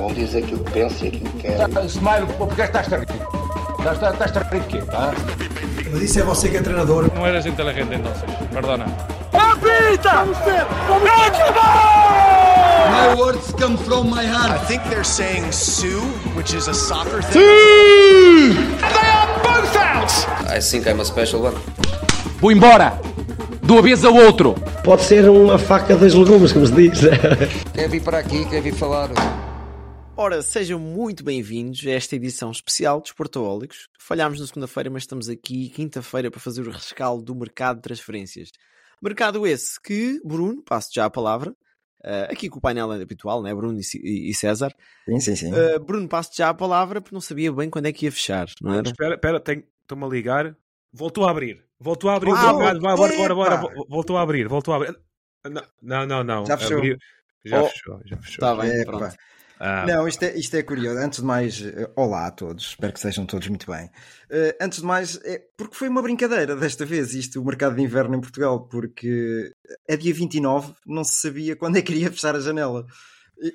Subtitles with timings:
[0.00, 1.58] Cada um diz aquilo que pensa e aquilo que quer.
[1.86, 3.06] Smile, porque estás a rir?
[3.78, 4.82] Estás, estás a rir de quê?
[4.94, 5.12] Ah?
[5.92, 7.10] Mas isso é você que é treinador.
[7.14, 8.86] No eres inteligente entonces, perdona.
[12.90, 14.52] My words come from my heart.
[14.52, 16.00] I think they're saying Sue,
[16.34, 17.42] which is a soccer thing.
[20.48, 21.56] I think I'm a special one.
[22.40, 22.98] Vou embora!
[23.62, 24.54] De uma vez ao outro!
[24.82, 27.00] Pode ser uma faca das legumes, como se diz.
[27.74, 29.10] Quer vir para aqui, quer vir falar.
[30.22, 33.88] Ora, sejam muito bem-vindos a esta edição especial dos Portoólicos.
[33.98, 38.50] Falhámos na segunda-feira, mas estamos aqui quinta-feira para fazer o rescaldo do mercado de transferências.
[39.02, 41.52] Mercado esse que, Bruno, passo já a palavra,
[42.04, 43.54] uh, aqui com o painel habitual, né?
[43.54, 44.74] Bruno e, e César.
[45.08, 45.52] Sim, sim, sim.
[45.54, 48.46] Uh, Bruno, passo já a palavra porque não sabia bem quando é que ia fechar,
[48.60, 48.86] não era?
[48.86, 50.54] Espera, espera, tenho- estou-me a ligar.
[50.92, 51.64] Voltou a abrir.
[51.78, 52.32] Voltou a abrir.
[52.32, 52.80] Ah, o mercado.
[52.82, 53.74] Vai, bora, bora, bora.
[53.88, 54.46] Voltou a abrir.
[54.48, 55.00] Voltou a abrir.
[55.46, 56.24] Não, não, não.
[56.24, 56.46] não.
[56.46, 56.76] Já fechou.
[56.76, 56.98] Abriu.
[57.42, 57.68] Já Oh.
[57.68, 58.00] fechou.
[58.04, 58.34] Já fechou.
[58.34, 58.98] Está bem, Epa.
[58.98, 59.16] pronto.
[59.62, 60.98] Ah, Não, isto é, isto é curioso.
[60.98, 62.68] Antes de mais, eh, olá a todos.
[62.68, 63.90] Espero que estejam todos muito bem.
[64.30, 67.82] Eh, antes de mais, é porque foi uma brincadeira desta vez, isto, o mercado de
[67.82, 69.52] inverno em Portugal, porque
[69.86, 72.86] é dia 29, não se sabia quando é que iria fechar a janela.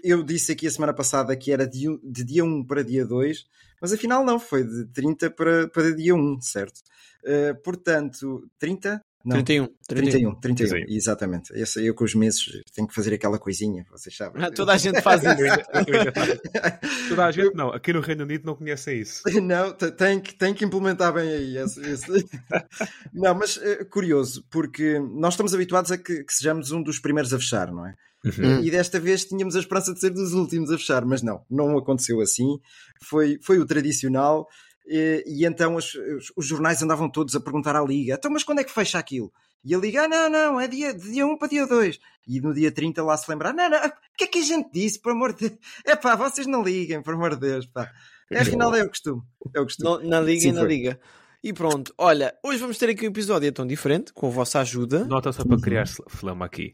[0.04, 3.44] Eu disse aqui a semana passada que era de, de dia 1 para dia 2,
[3.82, 6.82] mas afinal não, foi de 30 para, para dia 1, certo?
[7.26, 9.02] Eh, portanto, 30?
[9.26, 9.68] Não, 31.
[9.88, 10.12] 31.
[10.12, 10.96] 31, 31, 31.
[10.96, 11.52] exatamente.
[11.54, 12.46] Esse, eu com os meses
[12.76, 14.44] tenho que fazer aquela coisinha, vocês sabem.
[14.44, 15.42] Ah, Toda a gente faz eu isso.
[15.44, 17.10] ainda- eu ainda faço.
[17.10, 17.70] Toda a gente não.
[17.74, 19.24] Aqui no Reino Unido não conhecem isso.
[19.42, 21.58] Não, te- tem que, tem que implementar bem aí.
[21.58, 22.26] Esse, esse.
[23.14, 27.34] Não, mas eh, curioso, porque nós estamos habituados a que, que sejamos um dos primeiros
[27.34, 27.94] a fechar, não é?
[28.26, 28.64] Uhum.
[28.64, 31.78] E desta vez tínhamos a esperança de ser dos últimos a fechar, mas não, não
[31.78, 32.58] aconteceu assim.
[33.04, 34.48] Foi, foi o tradicional.
[34.88, 38.44] E, e então os, os- os jornais andavam todos a perguntar à Liga: então, mas
[38.44, 39.32] quando é que fecha aquilo?
[39.64, 42.00] E a Liga: ah, não, não, é dia, de dia 1 para dia 2.
[42.28, 44.70] E no dia 30 lá se lembrar: não, não, o que é que a gente
[44.72, 45.60] disse, por amor de Deus?
[45.86, 47.92] É pá, vocês não liguem, por amor de Deus, pá.
[48.32, 49.22] É, afinal é o costume.
[49.56, 50.04] É o costume.
[50.04, 50.70] No- na liga Sim, e na foi.
[50.70, 51.00] liga.
[51.44, 55.06] E pronto, olha, hoje vamos ter aqui um episódio tão diferente, com a vossa ajuda.
[55.06, 56.74] Nota só para criar flama aqui.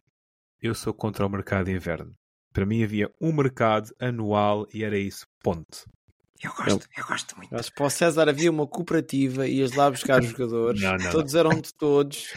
[0.61, 2.13] Eu sou contra o mercado de inverno.
[2.53, 5.25] Para mim havia um mercado anual e era isso.
[5.43, 5.83] Ponto.
[6.43, 7.55] Eu gosto, eu gosto muito.
[7.55, 11.11] Acho que para o César havia uma cooperativa, ias lá buscar os jogadores, Não, não,
[11.11, 12.33] todos eram de todos,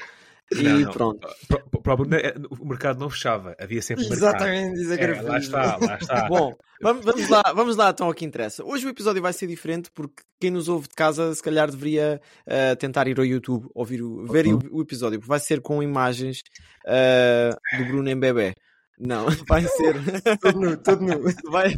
[0.53, 0.93] e Não, não.
[0.93, 1.29] pronto.
[1.49, 3.57] Pro- pro- pro- é, O mercado não fechava.
[3.59, 4.29] Havia sempre mercado.
[4.45, 6.29] Exatamente, é É, lá está, lá está.
[6.29, 8.63] Bom, vamos, vamos lá, vamos lá então ao que interessa.
[8.63, 12.21] Hoje o episódio vai ser diferente porque quem nos ouve de casa se calhar deveria
[12.47, 15.83] ah, tentar ir ao YouTube, ouvir o, ver o, o episódio, porque vai ser com
[15.83, 16.43] imagens
[16.87, 18.55] ah, do Bruno em bebê.
[18.99, 19.95] Não, vai ser.
[20.41, 21.23] Todo nu, todo nu.
[21.51, 21.75] vai,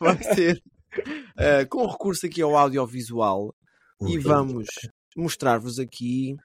[0.00, 0.62] vai ser
[1.38, 3.54] eh, com recurso aqui ao audiovisual
[4.06, 4.66] e vamos
[5.16, 6.36] mostrar-vos aqui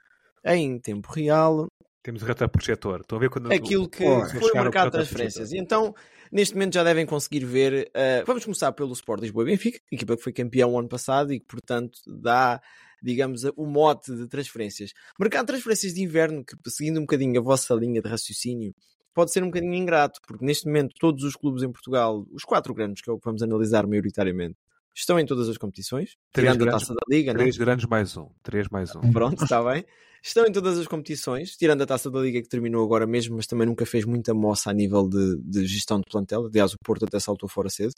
[0.46, 1.68] em tempo real
[2.04, 3.00] Temos o retroprojetor.
[3.00, 3.50] Estão a ver quando.
[3.52, 4.28] aquilo que Ora.
[4.28, 5.54] foi de transferências.
[5.54, 5.96] E então,
[6.30, 7.90] neste momento já devem conseguir ver.
[7.94, 11.32] eh, vamos começar pelo Sport Lisboa e Benfica, equipa que foi campeão o ano passado
[11.32, 12.62] e que, portanto, dá,
[13.02, 14.92] digamos, o mote de transferências.
[15.18, 18.76] Mercado de transferências de inverno, que seguindo um bocadinho a vossa linha de raciocínio,
[19.14, 22.74] pode ser um bocadinho ingrato, porque neste momento todos os clubes em Portugal, os quatro
[22.74, 24.58] grandes, que é o que vamos analisar maioritariamente,
[24.96, 27.40] estão em todas as competições, Três tirando a grandes- taça da Liga, né?
[27.40, 28.30] Três grandes mais um.
[28.44, 29.12] Três mais um.
[29.12, 29.84] Pronto, está bem.
[30.22, 33.46] Estão em todas as competições, tirando a taça da Liga que terminou agora mesmo, mas
[33.46, 36.46] também nunca fez muita moça a nível de, de gestão de plantel.
[36.46, 37.94] Aliás, o Porto até saltou fora cedo.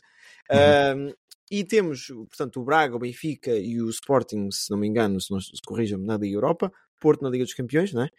[0.50, 1.12] Ahm,
[1.52, 5.30] e temos, portanto, o Braga, o Benfica e o Sporting, se não me engano, se,
[5.32, 8.10] não, se corrijam-me, na Liga Europa, Porto na Liga dos Campeões, não é?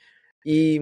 [0.44, 0.80] E,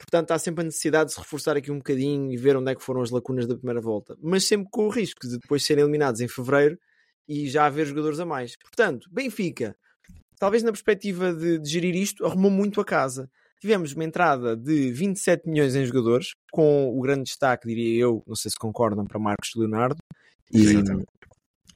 [0.00, 2.74] portanto, há sempre a necessidade de se reforçar aqui um bocadinho e ver onde é
[2.74, 5.84] que foram as lacunas da primeira volta, mas sempre com o risco de depois serem
[5.84, 6.78] eliminados em fevereiro
[7.28, 8.56] e já haver jogadores a mais.
[8.56, 9.76] Portanto, Benfica,
[10.38, 13.30] talvez na perspectiva de, de gerir isto, arrumou muito a casa.
[13.60, 18.34] Tivemos uma entrada de 27 milhões em jogadores, com o grande destaque, diria eu, não
[18.34, 19.98] sei se concordam, para Marcos Leonardo.
[20.50, 21.06] E, Exatamente.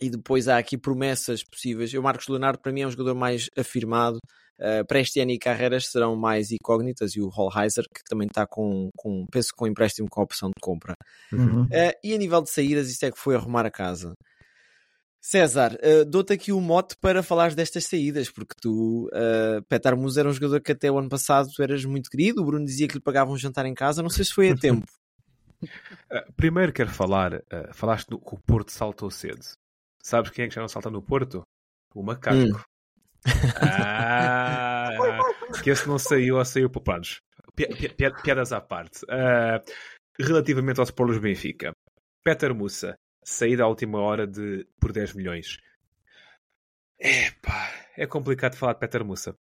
[0.01, 1.93] e depois há aqui promessas possíveis.
[1.93, 4.19] O Marcos Leonardo, para mim, é um jogador mais afirmado.
[4.61, 8.47] Uh, para este ano e carreiras serão mais incógnitas e o Hallheiser, que também está
[8.47, 10.95] com, com, penso com empréstimo com opção de compra.
[11.33, 11.65] Uhum.
[11.65, 14.15] Uh, e a nível de saídas, isto é que foi arrumar a casa.
[15.27, 20.21] César, uh, dou-te aqui o mote para falares destas saídas, porque tu, uh, Petar Musa
[20.21, 22.87] era um jogador que até o ano passado tu eras muito querido, o Bruno dizia
[22.87, 24.87] que lhe pagavam um jantar em casa, não sei se foi a tempo.
[25.62, 25.67] Uh,
[26.37, 27.37] primeiro quero falar.
[27.37, 29.43] uh, falaste que o Porto saltou cedo.
[30.03, 31.43] Sabes quem é que já não salta no Porto?
[31.95, 32.37] O Macaco.
[32.37, 32.61] Hum.
[33.61, 34.91] Ah,
[35.62, 37.21] que esse não saiu ou saiu poupados.
[37.56, 39.05] Pi- pi- pi- Piadas à parte.
[39.05, 39.61] Uh,
[40.19, 41.73] relativamente aos Polos Benfica,
[42.25, 45.59] Peter Mussa, saída à última hora de por 10 milhões.
[46.99, 49.37] Epá, é complicado falar de Peter Mussa.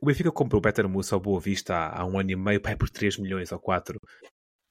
[0.00, 2.60] O Benfica comprou o Peter Mussa ao Boa Vista há, há um ano e meio,
[2.60, 3.98] pai, por 3 milhões ou 4.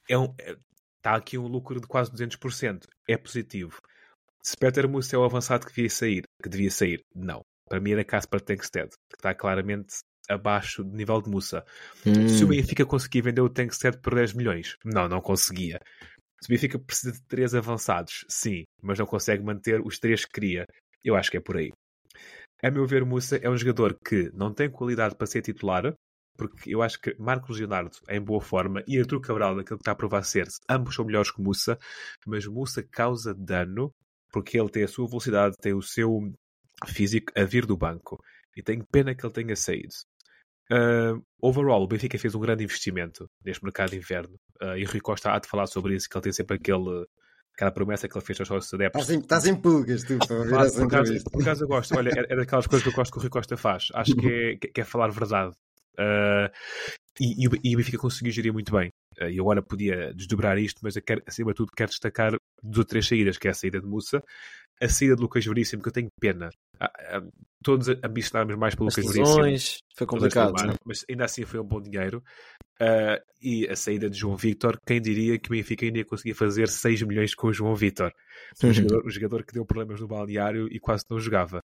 [0.10, 0.56] É um, é-
[0.98, 2.86] está aqui um lucro de quase 200%.
[3.08, 3.80] É positivo.
[4.44, 7.42] Se Peter Musa é o avançado que devia sair, que devia sair, não.
[7.72, 9.96] Para mim era Casper Tankstead, que está claramente
[10.30, 11.64] abaixo do nível de Musa.
[12.06, 12.28] Hum.
[12.28, 15.80] Se o Benfica conseguia vender o Tankstead por 10 milhões, não, não conseguia.
[16.42, 20.34] Se o Benfica precisa de três avançados, sim, mas não consegue manter os três que
[20.34, 20.66] queria.
[21.02, 21.72] Eu acho que é por aí.
[22.62, 25.94] A meu ver, Musa é um jogador que não tem qualidade para ser titular,
[26.38, 29.84] porque eu acho que Marcos Leonardo é em boa forma e Artur Cabral, naquilo que
[29.84, 31.80] está a provar ser ambos são melhores que Musa,
[32.28, 33.94] mas Musa causa dano
[34.30, 36.34] porque ele tem a sua velocidade, tem o seu
[36.88, 38.22] físico a vir do banco.
[38.56, 39.94] E tenho pena que ele tenha saído.
[40.72, 44.36] Uh, overall, o Benfica fez um grande investimento neste mercado de inverno.
[44.62, 47.06] Uh, e o Rui Costa há de falar sobre isso, que ele tem sempre aquele,
[47.54, 49.02] aquela promessa que ele fez aos sócios adeptos.
[49.02, 51.98] Estás em, estás em pulgas, tu, para ouvir essa por, acaso, eu gosto.
[51.98, 53.88] Olha, é, é daquelas coisas que eu gosto que o Rui Costa faz.
[53.94, 55.54] Acho que é, que é falar verdade.
[56.00, 56.50] Uh,
[57.20, 58.90] e, e o- Benfica conseguiu gerir muito bem.
[59.20, 62.32] E agora podia desdobrar isto, mas eu quero, acima de tudo quero destacar
[62.64, 64.24] duas ou três saídas, que é a saída de Mussa,
[64.82, 66.50] a saída de Lucas Veríssimo, que eu tenho pena.
[66.80, 67.22] Ah, ah,
[67.64, 69.36] Todos ambicionámos mais pelo As Lucas Veríssimo.
[69.96, 70.48] foi complicado.
[70.54, 72.24] tomaram, mas ainda assim foi um bom dinheiro.
[72.82, 76.34] Uh, e a saída de João Victor, quem diria que o Benfica ainda ia conseguir
[76.34, 78.12] fazer 6 milhões com o João Victor?
[78.64, 81.60] Um jogador, um jogador que deu problemas no balneário e quase não jogava.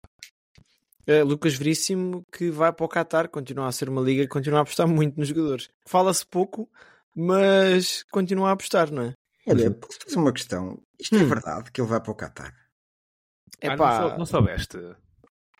[1.08, 4.60] Uh, Lucas Veríssimo que vai para o Qatar, continua a ser uma liga que continua
[4.60, 5.68] a apostar muito nos jogadores.
[5.86, 6.70] Fala-se pouco,
[7.14, 9.14] mas continua a apostar, não é?
[9.46, 10.78] Olha, posso fazer uma questão?
[11.00, 11.28] Isto é Hum.
[11.28, 12.54] verdade que ele vai para o Qatar?
[13.60, 14.78] É Ah, pá, não, sou, não soubeste?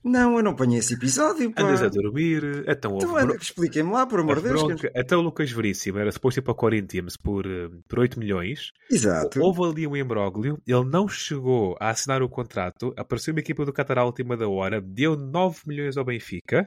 [0.04, 1.52] Não, eu não apanhei esse episódio.
[1.52, 1.62] Pá.
[1.62, 4.60] Andas a dormir, então Então, bro- expliquem-me lá, por amor de Deus.
[4.62, 4.92] que- bronca.
[4.96, 8.72] Até o Lucas Veríssimo era suposto ir para o Corinthians por, eh, por 8 milhões.
[8.90, 9.40] Exato.
[9.40, 13.72] Houve ali um imbróglio, ele não chegou a assinar o contrato, apareceu uma equipa do
[13.72, 16.66] Qatar à última da hora, deu 9 milhões ao Benfica.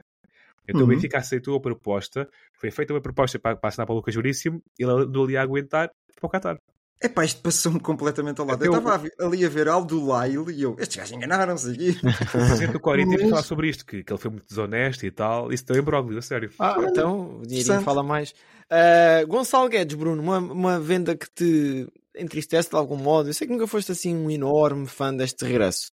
[0.68, 0.86] Então Uhum.
[0.86, 2.26] o Benfica aceitou a proposta,
[2.58, 5.42] foi feita uma proposta para, para assinar para o Lucas Veríssimo, ele andou ali a
[5.42, 6.56] aguentar para o Qatar.
[7.00, 8.56] É pá, isto passou-me completamente ao lado.
[8.56, 11.90] Até Eu estava ali a ver Aldo Lail e eu, estes gajos enganaram-se aqui.
[12.02, 15.10] O presidente do Corinthians Mas- falar sobre isto, que, que ele foi muito desonesto e
[15.10, 15.52] tal.
[15.52, 16.50] Isso deu imbróglio, a sério.
[16.58, 18.30] Ah, então o dinheirinho fala mais.
[18.70, 23.28] Uh, Gonçalo Guedes, Bruno, uma, uma venda que te entristece de algum modo.
[23.28, 25.92] Eu sei que nunca foste assim um enorme fã deste regresso.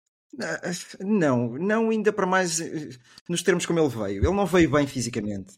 [1.01, 2.91] Não, não ainda para mais eh,
[3.29, 4.25] nos termos como ele veio.
[4.25, 5.55] Ele não veio bem fisicamente.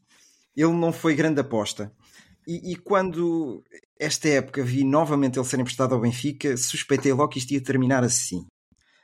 [0.56, 1.92] Ele não foi grande aposta.
[2.46, 3.62] E, e quando
[3.98, 8.04] esta época vi novamente ele ser emprestado ao Benfica, suspeitei logo que isto ia terminar
[8.04, 8.46] assim.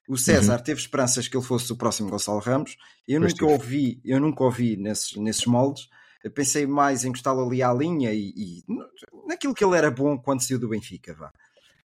[0.09, 2.77] O César teve esperanças que ele fosse o próximo Gonçalo Ramos.
[3.07, 3.53] Eu Pois nunca tive.
[3.53, 5.89] ouvi, eu nunca ouvi nesses, nesses moldes.
[6.23, 8.65] Eu pensei mais em encostá-lo ali à linha e, e
[9.27, 11.15] naquilo que ele era bom quando saiu do Benfica.
[11.15, 11.33] Vá.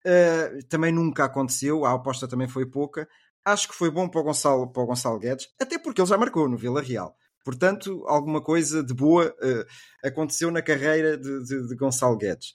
[0.07, 3.09] Uh, também nunca aconteceu, a aposta também foi pouca.
[3.45, 6.17] Acho que foi bom para o Gonçalo, para o Gonçalo Guedes, até porque ele já
[6.17, 7.17] marcou no Vila Real.
[7.45, 12.55] Portanto, alguma coisa de boa uh, aconteceu na carreira de, de, de Gonçalo Guedes.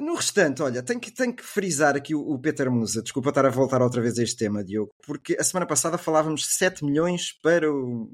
[0.00, 3.00] No restante, olha, tenho que, tenho que frisar aqui o, o Peter Musa.
[3.02, 6.40] Desculpa estar a voltar outra vez a este tema, Diogo, porque a semana passada falávamos
[6.40, 8.10] de 7 milhões para o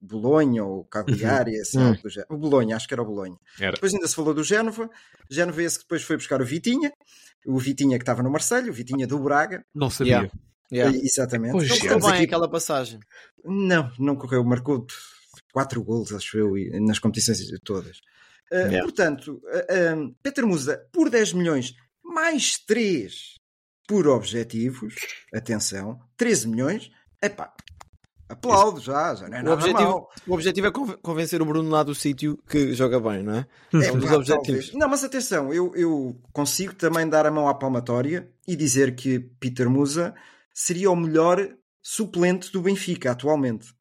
[0.00, 1.94] Bolonha ou Cagliari, assim, Uhum.
[2.02, 2.34] do género.
[2.34, 3.36] O Bolonha, acho que era o Bolonha.
[3.60, 3.72] Era.
[3.74, 4.90] Depois ainda se falou do Génova.
[5.30, 6.92] Génova esse que depois foi buscar o Vitinha.
[7.46, 9.64] O Vitinha que estava no Marselho, o Vitinha do Braga.
[9.72, 10.12] Não sabia.
[10.14, 10.32] Yeah.
[10.72, 10.96] Yeah.
[10.96, 11.52] Exatamente.
[11.52, 12.98] Pois, Não correu bem aqui- aquela passagem.
[13.44, 14.42] Não, não correu.
[14.44, 14.86] Marcou
[15.52, 17.98] 4 golos, acho eu, nas competições todas.
[18.50, 18.82] Uh, Yeah.
[18.82, 21.74] Portanto, uh, um, Peter Musa, por 10 milhões,
[22.04, 23.34] mais 3
[23.88, 24.94] por objetivos,
[25.34, 26.90] atenção, 13 milhões,
[27.22, 27.52] epá,
[28.28, 30.08] aplaudo já, já não é O objetivo, mal.
[30.26, 33.46] o objetivo é conven- convencer o Bruno lá do sítio que joga bem, não é?
[33.74, 34.46] É, um dos pá, objetivos.
[34.46, 34.72] talvez.
[34.74, 39.18] Não, mas atenção, eu, eu consigo também dar a mão à palmatória e dizer que
[39.18, 40.14] Peter Musa
[40.54, 41.48] seria o melhor
[41.82, 43.72] suplente do Benfica atualmente.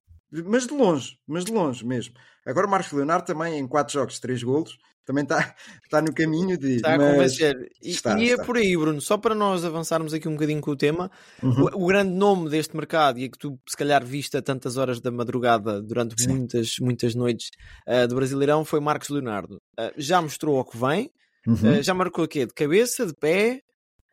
[0.46, 2.14] Mas de longe, mas de longe mesmo.
[2.46, 5.54] Agora o Marcos Leonardo também em 4 jogos, 3 golos, também está
[5.92, 6.78] tá no caminho de.
[6.78, 7.70] Está a convencer.
[7.84, 8.46] E, Está, e é está.
[8.46, 9.02] por aí, Bruno.
[9.02, 11.12] Só para nós avançarmos aqui um bocadinho com o tema,
[11.44, 11.66] Uhum.
[11.74, 14.78] o, o grande nome deste mercado e a que tu se calhar viste a tantas
[14.78, 16.30] horas da madrugada durante Sim.
[16.30, 17.50] muitas, muitas noites
[17.88, 19.56] uh, do Brasileirão foi Marcos Leonardo.
[19.78, 21.12] Uh, já mostrou ao que vem,
[21.46, 21.80] Uhum.
[21.80, 22.46] uh, já marcou o quê?
[22.46, 23.62] De cabeça, de pé?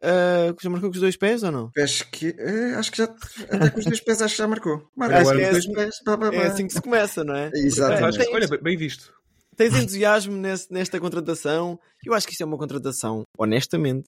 [0.00, 1.70] Uh, já marcou com os dois pés ou não?
[1.76, 3.04] Acho que, eh, acho que já,
[3.50, 4.88] até com os dois pés, acho que já marcou.
[4.96, 6.36] Marcou Acho com os é dois assim- pés, pá, pá, pá.
[6.36, 7.50] É assim que se começa, não é?
[7.52, 8.04] Exatamente.
[8.04, 9.12] Acho que- olha, bem- visto.
[9.56, 11.80] Tens entusiasmo nesse- nesta contratação?
[12.06, 14.04] Eu acho que isto é uma contratação, honestamente,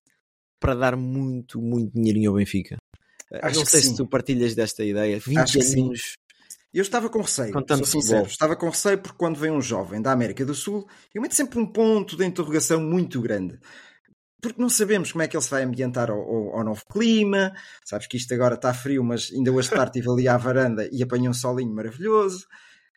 [0.60, 2.76] para dar muito, muito dinheirinho ao Benfica.
[3.32, 3.88] Uh, Acho não que sei sim.
[3.90, 5.18] se tu partilhas desta ideia.
[5.18, 5.72] 20 Acho que sim.
[5.80, 6.12] aninhos.
[6.72, 8.26] Eu estava com receio, Com tanto sou sincero.
[8.26, 11.58] Estava com receio porque quando vem um jovem da América do Sul, eu meto sempre
[11.58, 13.58] um ponto de interrogação muito grande.
[14.40, 17.52] Porque não sabemos como é que ele se vai ambientar ao, ao- ao novo clima.
[17.84, 20.88] Sabes que isto agora está frio, mas ainda hoje de tarde estive ali à varanda
[20.92, 22.46] e apanhei um solinho maravilhoso.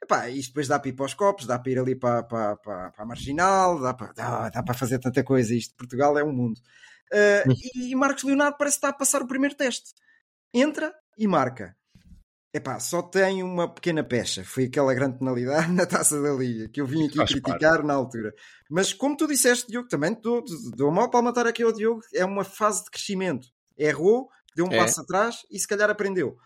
[0.01, 2.57] Epá, isto depois dá para ir para os copos, dá para ir ali para, para,
[2.57, 5.53] para, para a marginal, dá para, dá, dá para fazer tanta coisa.
[5.55, 6.59] Isto, Portugal é um mundo.
[7.13, 9.93] Uh, e Marcos Leonardo parece estar a passar o primeiro teste.
[10.53, 11.75] Entra e marca.
[12.53, 14.43] Epá, só tem uma pequena pecha.
[14.43, 17.93] Foi aquela grande penalidade na taça da Liga que eu vim aqui Faz criticar na
[17.93, 18.33] altura.
[18.69, 20.43] Mas como tu disseste, Diogo, também dou,
[20.75, 22.01] dou mal para matar aqui ao Diogo.
[22.13, 23.47] É uma fase de crescimento.
[23.75, 24.77] Errou, deu um É.
[24.77, 26.37] passo atrás e se calhar aprendeu.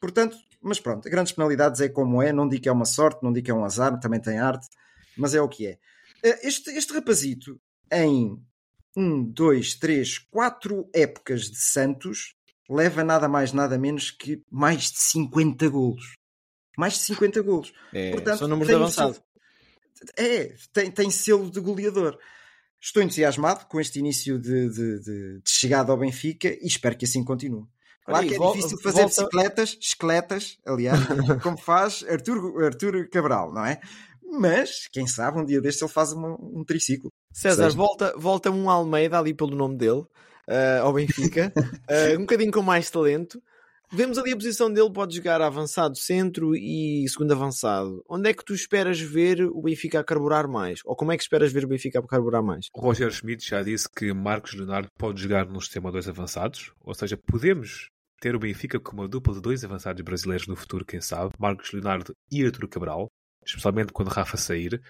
[0.00, 2.32] Portanto, mas pronto, grandes penalidades é como é.
[2.32, 4.68] Não digo que é uma sorte, não digo que é um azar, também tem arte,
[5.16, 5.78] mas é o que é.
[6.22, 7.60] Eh, Este, este rapazito,
[7.92, 8.40] em
[8.96, 12.35] um, dois, três, quatro épocas de Santos,
[12.68, 16.14] leva nada mais, nada menos que mais de 50 golos.
[16.76, 17.72] Mais de 50 golos.
[17.92, 19.14] É, Portanto, são números tem de o avançado.
[19.14, 19.22] seu-
[20.18, 22.18] É, tem, tem selo de goleador.
[22.80, 27.06] Estou entusiasmado com este início de, de- de- de chegada ao Benfica e espero que
[27.06, 27.64] assim continue.
[28.04, 30.98] Claro Olha, que é difícil fazer volta- bicicletas, esqueletas, aliás,
[31.42, 33.80] como faz Artur, Artur Cabral, não é?
[34.38, 37.10] Mas, quem sabe, um dia deste ele faz uma- um triciclo.
[37.32, 37.76] César, Seja.
[37.76, 40.04] volta, volta um Almeida ali pelo nome dele,
[40.48, 41.52] eh, ao Benfica,
[41.88, 43.42] eh, um bocadinho com mais talento.
[43.92, 48.02] Vemos ali a posição dele, pode jogar avançado, centro e segundo avançado.
[48.08, 50.80] Onde é que tu esperas ver o Benfica a carburar mais?
[50.84, 52.66] Ou como é que esperas ver o Benfica a carburar mais?
[52.74, 56.94] O Roger Schmidt já disse que Marcos Leonardo pode jogar num sistema dois avançados, ou
[56.94, 57.88] seja, podemos
[58.20, 61.72] ter o Benfica com uma dupla de dois avançados brasileiros no futuro, quem sabe, Marcos
[61.72, 63.08] Leonardo e Arturo Cabral,
[63.44, 64.80] especialmente quando Rafa sair.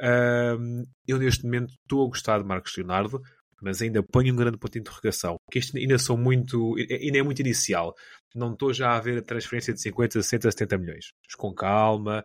[0.00, 3.20] Ahm, eu neste momento estou a gostar de Marcos Leonardo,
[3.62, 7.22] mas ainda ponho um grande ponto de interrogação, que isto ainda são muito, ainda é
[7.22, 7.94] muito inicial.
[8.34, 11.06] Não estou já a ver a transferência de 50, 60, 70 milhões.
[11.26, 12.24] Mas com calma,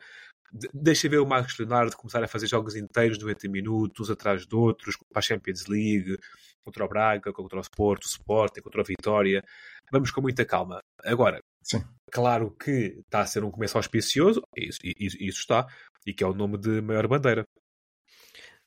[0.53, 4.11] de- deixa ver o Marcos Leonardo começar a fazer jogos inteiros de 90 minutos, uns
[4.11, 6.17] atrás de outros, para a Champions League,
[6.63, 9.43] contra o Braga, contra o Sport, o Sporting, contra o Vitória.
[9.91, 10.79] Vamos com muita calma.
[11.03, 11.83] Agora, Sim.
[12.11, 15.67] claro que está a ser um começo auspicioso, isso, isso, isso está,
[16.05, 17.43] e que é o nome de maior bandeira.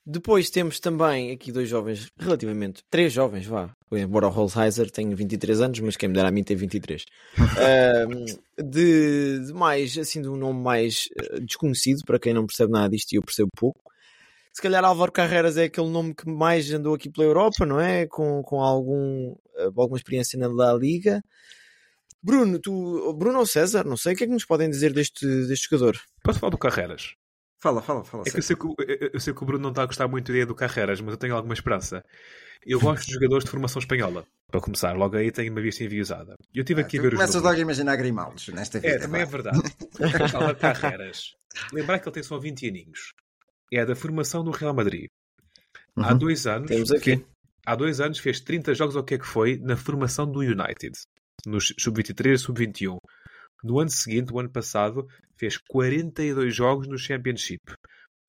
[0.05, 3.71] Depois temos também aqui dois jovens, relativamente, três jovens, vá.
[3.91, 7.05] Embora o Holzheiser tenha 23 anos, mas quem me dera a mim tem 23.
[7.37, 8.25] Ahm,
[8.57, 12.89] de, de mais, assim, de um nome mais eh, desconhecido, para quem não percebe nada
[12.89, 13.91] disto e eu percebo pouco.
[14.51, 18.07] Se calhar Álvaro Carreras é aquele nome que mais andou aqui pela Europa, não é?
[18.07, 21.21] Com, com algum, eh, alguma experiência na La Liga.
[22.21, 25.25] Bruno, tu, Bruno ou César, não sei, o que é que nos podem dizer deste,
[25.47, 25.97] deste jogador?
[26.23, 27.15] Posso falar do Carreras?
[27.61, 28.23] Fala, fala, fala.
[28.25, 28.65] É que eu sei que,
[29.13, 31.11] eu- sei que o Bruno não está a gostar muito da ideia do Carreras, mas
[31.13, 32.03] eu tenho alguma esperança.
[32.65, 34.25] Eu gosto de jogadores de formação espanhola.
[34.51, 36.35] Para começar, logo aí tenho uma vista enviosada.
[36.53, 38.95] Eu estive aqui a ver os Começas logo a imaginar Grimaldos nesta vida.
[38.95, 39.31] É, também é vá.
[39.31, 39.59] verdade.
[40.31, 41.35] Fala Carreras.
[41.73, 43.13] Lembrar que ele tem só 20 aninhos.
[43.71, 45.07] É da formação do Real Madrid.
[45.97, 46.17] Há Uhum.
[46.17, 46.67] dois anos.
[46.69, 47.25] Temos aqui.
[47.65, 50.39] Há dois anos fez 30 jogos, ou o que é que foi, na formação do
[50.39, 50.93] United.
[51.45, 52.97] Nos sub-23 sub-21.
[53.63, 57.73] No ano seguinte, o ano passado, fez 42 jogos no Championship.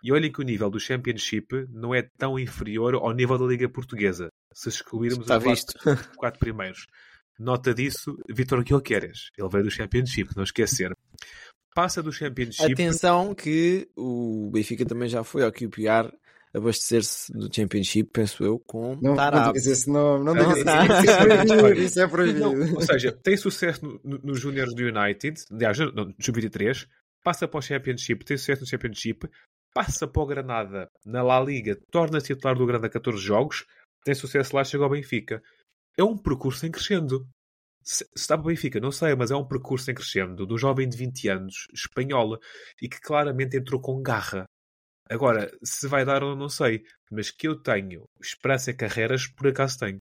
[0.03, 3.69] E olhem que o nível do Championship não é tão inferior ao nível da Liga
[3.69, 5.75] Portuguesa, se excluirmos os quatro,
[6.17, 6.87] quatro primeiros.
[7.39, 9.31] Nota disso, Vitor Guilqueres.
[9.37, 10.93] Ele veio do Championship, não esquecer.
[11.75, 12.73] Passa do Championship.
[12.73, 16.11] Atenção que o Benfica também já foi ao QPR
[16.55, 19.47] abastecer-se do Championship, penso eu, com Não, não Tarab.
[19.49, 20.85] digas esse nome, não Não, digas não.
[20.87, 21.81] esse Isso é proibido.
[21.83, 22.41] Isso é proibido.
[22.41, 26.87] Não, ou seja, tem sucesso nos no, nos Júniores do United, aliás, no, no Sub-23,
[27.23, 29.29] passa para o Championship, tem sucesso no Championship,
[29.75, 33.65] passa para o Granada na La Liga, torna-se titular do Granada a 14 jogos,
[34.05, 35.41] tem sucesso lá, chega ao Benfica.
[35.97, 37.27] É um percurso em crescendo.
[37.83, 40.59] Se, se está para o Benfica, não sei, mas é um percurso em crescendo do
[40.59, 42.39] jovem de 20 anos, espanhola,
[42.83, 44.47] e que claramente entrou com garra.
[45.11, 49.49] Agora, se vai dar ou não sei, mas que eu tenho esperança em carreiras, por
[49.49, 49.99] acaso tenho.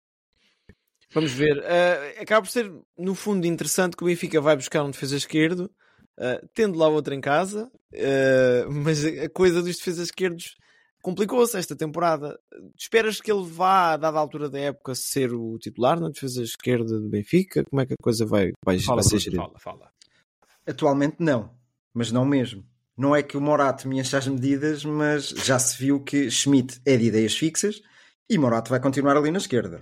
[1.14, 1.58] Vamos ver.
[1.58, 5.70] Uh, acaba por ser, no fundo, interessante que o Benfica vai buscar um defesa esquerdo,
[6.18, 10.56] uh, tendo lá outro em casa, uh, mas a coisa dos defesas esquerdos
[11.02, 12.40] complicou-se esta temporada.
[12.80, 16.98] Esperas que ele vá, dada a altura da época, ser o titular na defesa esquerda
[16.98, 17.66] do Benfica?
[17.66, 19.92] Como é que a coisa vai, vai, Fala, vai ser Bruno, fala, fala.
[20.66, 21.54] Atualmente não,
[21.94, 22.66] mas não mesmo.
[22.98, 26.80] Não é que o Morato me enche as medidas, mas já se viu que Schmidt
[26.86, 27.82] é de ideias fixas
[28.30, 29.82] e Morato vai continuar ali na esquerda.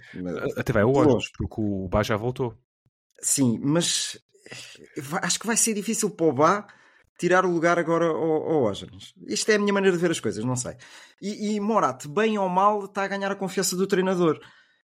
[0.57, 1.29] Até vai o De Osmos, longe.
[1.37, 2.57] porque o Bá já voltou.
[3.21, 4.17] Sim, mas
[4.97, 6.67] vai- acho que vai ser difícil para o Bá
[7.19, 9.13] tirar o lugar agora ao, ao Ógenes.
[9.27, 10.75] Isto é a minha maneira de ver as coisas, não sei.
[11.21, 14.39] E, e Morato, bem ou mal, está a ganhar a confiança do treinador.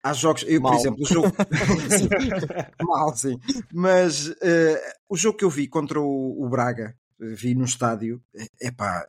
[0.02, 0.78] Há jogos, eu, por Mal.
[0.80, 1.32] exemplo, o jogo.
[1.90, 2.08] Sim,
[2.82, 3.38] mal, sim.
[3.72, 8.22] Mas eh, o jogo que eu vi contra o, o Braga, eh, vi no estádio,
[8.60, 9.06] epá,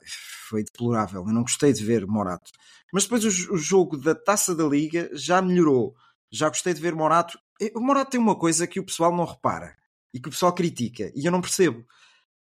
[0.50, 1.22] foi deplorável.
[1.26, 2.52] Eu não gostei de ver Morato.
[2.94, 5.96] Mas depois o, o jogo da taça da Liga já melhorou.
[6.32, 7.38] Já gostei de ver Morato.
[7.62, 9.76] Eh, O Morato tem uma coisa que o pessoal não repara
[10.14, 11.86] e que o pessoal critica, e eu não percebo,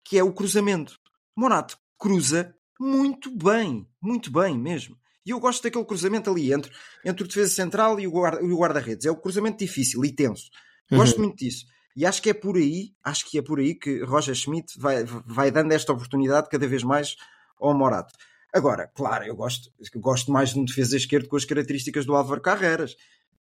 [0.03, 0.97] que é o cruzamento.
[1.35, 4.97] Morato cruza muito bem, muito bem mesmo.
[5.25, 6.71] E eu gosto daquele cruzamento ali entre,
[7.03, 9.05] entre o defesa central e o guarda- o guarda-redes.
[9.05, 10.49] É o cruzamento difícil e tenso.
[10.97, 11.65] Gosto muito disso.
[11.95, 15.03] E acho que é por aí, acho que é por aí que Roger Schmidt vai,
[15.05, 17.15] vai dando esta oportunidade cada vez mais
[17.59, 18.13] ao Morato.
[18.53, 22.15] Agora, claro, eu gosto, eu gosto mais de um defesa esquerdo com as características do
[22.15, 22.95] Álvaro Carreras,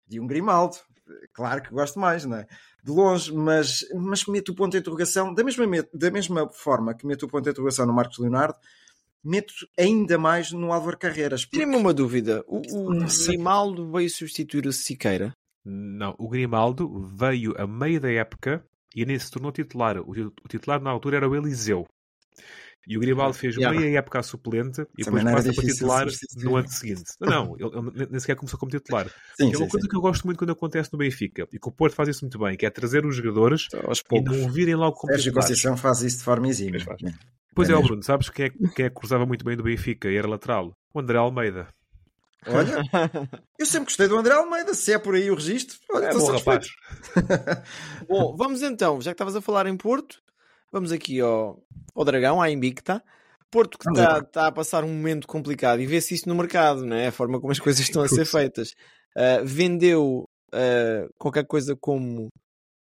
[0.07, 0.77] de um Grimaldo.
[1.33, 2.47] Claro que gosto mais, não é?
[2.85, 6.95] De longe, mas, mas meto o ponto de interrogação, da mesma, me- da mesma forma
[6.95, 8.57] que meto o ponto de interrogação no Marcos Leonardo,
[9.25, 11.45] meto ainda mais no Álvaro Carreras.
[11.45, 12.45] porque- Tirem-me uma dúvida.
[12.47, 12.91] O, o.
[13.27, 15.35] Grimaldo veio substituir o Siqueira.
[15.65, 19.99] Não, o Grimaldo veio a meio da época e nem se tornou titular.
[19.99, 21.87] O, ti- o titular na altura era o Eliseu.
[22.87, 23.79] E o Grimaldo fez Yeah.
[23.79, 27.03] meia época a suplente e Também depois passa para titular no ano seguinte.
[27.21, 29.07] Não, ele, nem sequer começou como titular.
[29.37, 29.89] Sim, é uma sim, coisa sim.
[29.91, 32.39] que eu gosto muito quando acontece no Benfica e que o Porto faz isso muito
[32.39, 35.51] bem, que é trazer os jogadores Aos e não virem logo como Sérgio titulares.
[35.51, 36.83] Conceição faz isso de forma exímia.
[36.83, 37.15] Pois faz.
[37.55, 37.89] Pois É é, mesmo.
[37.89, 40.73] Bruno, sabes quem é, quem é que cruzava muito bem do Benfica e era lateral?
[40.95, 41.69] O André Almeida.
[42.47, 42.77] Olha,
[43.59, 45.77] eu sempre gostei do André Almeida, se é por aí o registro.
[45.93, 46.67] Olha, É bom rapaz.
[48.09, 50.21] Bom, vamos então, já que estavas a falar em Porto,
[50.73, 51.63] vamos aqui ao,
[51.95, 53.03] ao Dragão, à Invicta.
[53.51, 54.19] Porto que está lá.
[54.19, 57.07] está a passar um momento complicado e vê-se isso no mercado, não é?
[57.07, 58.73] A forma como as coisas estão a ser feitas.
[59.17, 62.29] Uh, vendeu uh, qualquer coisa como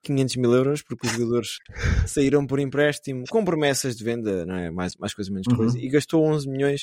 [0.03, 1.59] 500 mil euros, porque os jogadores
[2.07, 4.71] saíram por empréstimo com promessas de venda, não é?
[4.71, 5.57] Mais, mais coisa, menos Uhum.
[5.57, 6.83] coisa, e gastou 11 milhões.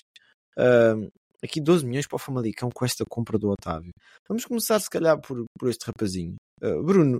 [0.57, 1.11] uh,
[1.44, 3.91] aqui 12 milhões para o Famalicão com esta compra do Otávio.
[4.27, 6.36] Vamos começar, se calhar, por, por este rapazinho.
[6.62, 7.20] Uh, Bruno,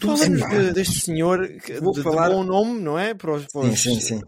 [0.00, 3.14] Fala-nos de- deste senhor que- Vou de, de falar- bom nome, não é?
[3.14, 4.20] Para os, para Sim, os- sim, sim.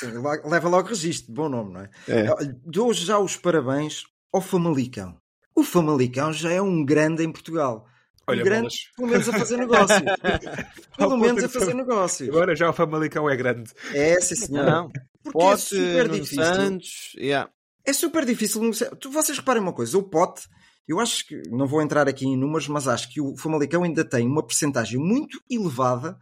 [0.00, 1.90] Sim, logo- Leva logo registro, bom nome, não é?
[2.08, 2.26] É.
[2.64, 5.16] Dou já os parabéns ao Famalicão.
[5.54, 7.86] O Famalicão já é um grande em Portugal.
[8.28, 8.90] Um Olha, grande, bolas.
[8.96, 9.96] pelo menos a fazer negócio.
[10.98, 12.28] pelo menos a de fazer negócio.
[12.28, 13.70] Agora já o Famalicão é grande.
[13.94, 14.66] É, sim, senhor.
[14.66, 14.90] Não,
[15.22, 16.44] Porque é Pote, super Nuno difícil.
[16.44, 17.48] Santos, yeah.
[17.86, 18.72] É super difícil.
[18.74, 20.42] sei- Tu, vocês reparem uma coisa: o Pote,
[20.88, 24.04] eu acho que, não vou entrar aqui em números, mas acho que o Famalicão ainda
[24.04, 26.16] tem uma percentagem muito elevada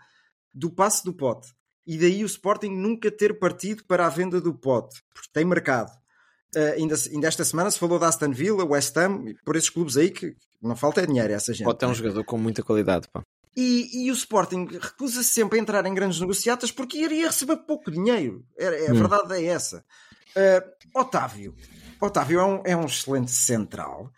[0.52, 1.48] do passe do Pote.
[1.86, 5.90] E daí o Sporting nunca ter partido para a venda do Pote, porque tem mercado.
[6.56, 9.96] Ah, ainda, ainda esta semana se falou da Aston Villa, West Ham, por esses clubes
[9.96, 11.64] aí que não falta é dinheiro a essa gente.
[11.66, 13.08] Pote é um jogador com muita qualidade.
[13.12, 13.22] Pá.
[13.56, 17.90] E, e o Sporting recusa-se sempre a entrar em grandes negociatas porque iria receber pouco
[17.90, 18.44] dinheiro.
[18.56, 18.96] É, é- a Hum.
[18.96, 19.84] verdade é essa.
[20.36, 21.54] Uh, Otávio.
[22.00, 24.10] Otávio é um, é um excelente central.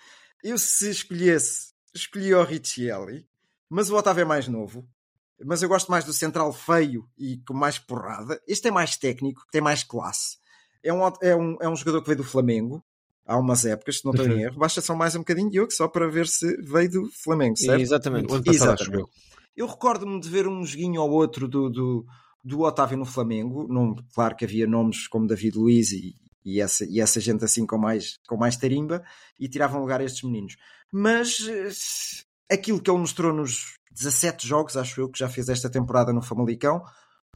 [0.42, 3.26] Eu, se escolhesse, escolhi o Richelli,
[3.68, 4.88] mas o Otávio é mais novo.
[5.44, 8.40] Mas eu gosto mais do central feio e com mais porrada.
[8.48, 10.38] Este é mais técnico, tem mais classe.
[10.82, 12.82] É um, é um, é um jogador que veio do Flamengo
[13.26, 14.58] há umas épocas, se não estou em erro.
[14.58, 17.80] Basta só mais um bocadinho de eu só para ver se veio do Flamengo, certo?
[17.80, 18.32] Exatamente.
[18.48, 19.10] Exatamente.
[19.56, 22.06] Eu recordo-me de ver um joguinho ou outro do, do,
[22.46, 23.66] do Otávio no Flamengo.
[23.68, 27.66] Não, claro que havia nomes como David Luiz e, e, essa, e essa gente assim
[27.66, 29.02] com mais, com mais tarimba
[29.38, 30.56] e tiravam lugar a estes meninos.
[30.92, 35.68] Mas eh, aquilo que ele mostrou nos 17 jogos, acho eu, que já fez esta
[35.68, 36.82] temporada no Famalicão,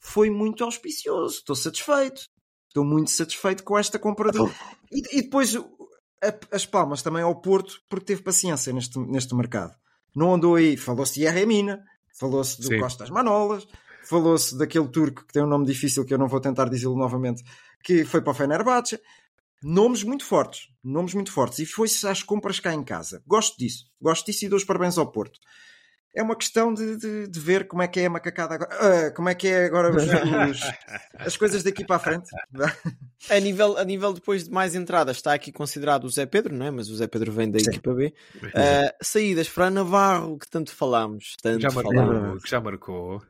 [0.00, 1.38] foi muito auspicioso.
[1.38, 2.22] Estou satisfeito.
[2.68, 4.30] Estou muito satisfeito com esta compra.
[4.30, 4.48] Do...
[4.92, 9.72] E, e depois a- as palmas também ao Porto, porque teve paciência neste, neste mercado.
[10.14, 11.80] Não andou aí, falou-se de Herremina,
[12.18, 12.80] falou-se do Sim.
[12.80, 13.66] Costas Manolas,
[14.10, 17.42] falou-se daquele turco que tem um nome difícil que eu não vou tentar dizê-lo novamente,
[17.82, 19.00] que foi para o Fenerbahçe.
[19.62, 21.58] Nomes muito fortes, nomes muito fortes.
[21.60, 23.22] E foi-se às compras cá em casa.
[23.26, 25.38] Gosto disso, gosto disso e dou os parabéns ao Porto.
[26.12, 28.70] É uma questão de, de, de ver como é que é a macacada agora,
[29.06, 30.72] ah, como é que é agora os- os-
[31.14, 32.28] as coisas daqui para a frente.
[33.30, 36.66] A nível, a nível depois de mais entradas, está aqui considerado o Zé Pedro, não
[36.66, 36.70] é?
[36.72, 37.68] Mas o Zé Pedro vem da Sim.
[37.70, 38.12] equipa B.
[38.34, 38.50] Uh,
[39.00, 41.36] saídas, Fran Navarro, que tanto falámos.
[41.40, 41.94] Tanto Já falámos.
[42.22, 43.22] marcou, já marcou.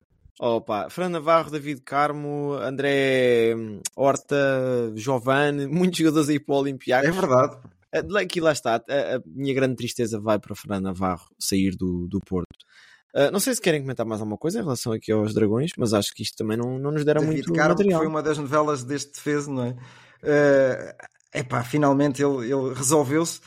[0.42, 7.08] Opa, Fran Navarro, David Carmo, André hum, Horta, Giovanni, muitos jogadores aí para o Olympiacos.
[7.08, 7.58] É verdade.
[7.92, 12.08] Eh, Aqui lá está, a, a minha grande tristeza vai para Fran Navarro sair do,
[12.08, 12.64] do Porto.
[13.12, 15.92] Eh, não sei se querem comentar mais alguma coisa em relação aqui aos Dragões, mas
[15.92, 17.98] acho que isto também não, não nos deram David muito Carmo material.
[17.98, 19.76] foi uma das novelas deste defesa, não é?
[20.22, 20.96] Eh,
[21.34, 23.40] epá, finalmente ele, ele resolveu-se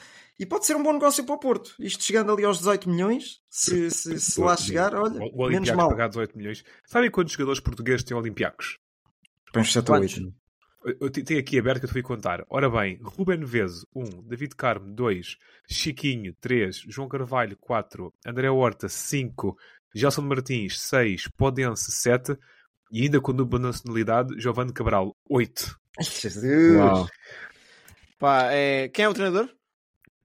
[0.44, 1.74] e pode ser um bom negócio para o Porto.
[1.80, 5.70] Isto chegando ali aos 18 milhões, se, se, se lá chegar, olha, O, o menos
[5.72, 5.90] mal.
[5.90, 6.64] pagar 18 milhões.
[6.86, 8.78] Sabem quantos jogadores portugueses têm Olympiacos?
[9.52, 10.18] Põe 7 ou Quantos?
[10.18, 10.28] 8.
[10.86, 12.44] Eu- Eu te- tenho aqui aberto que eu te fui contar.
[12.50, 14.04] Ora bem, Ruben Vezo, 1.
[14.04, 14.22] Um.
[14.28, 15.38] David Carmo, 2.
[15.70, 16.84] Chiquinho, 3.
[16.90, 18.14] João Carvalho, 4.
[18.28, 19.56] André Horta, 5.
[19.96, 21.30] Gelson Martins, 6.
[21.38, 22.36] Podense, 7.
[22.92, 25.80] E ainda com dupla nacionalidade, Giovanni Cabral, 8.
[26.02, 26.76] Jesus!
[26.76, 27.08] Uau.
[28.20, 28.90] Pá, é...
[28.90, 29.50] Quem é o treinador?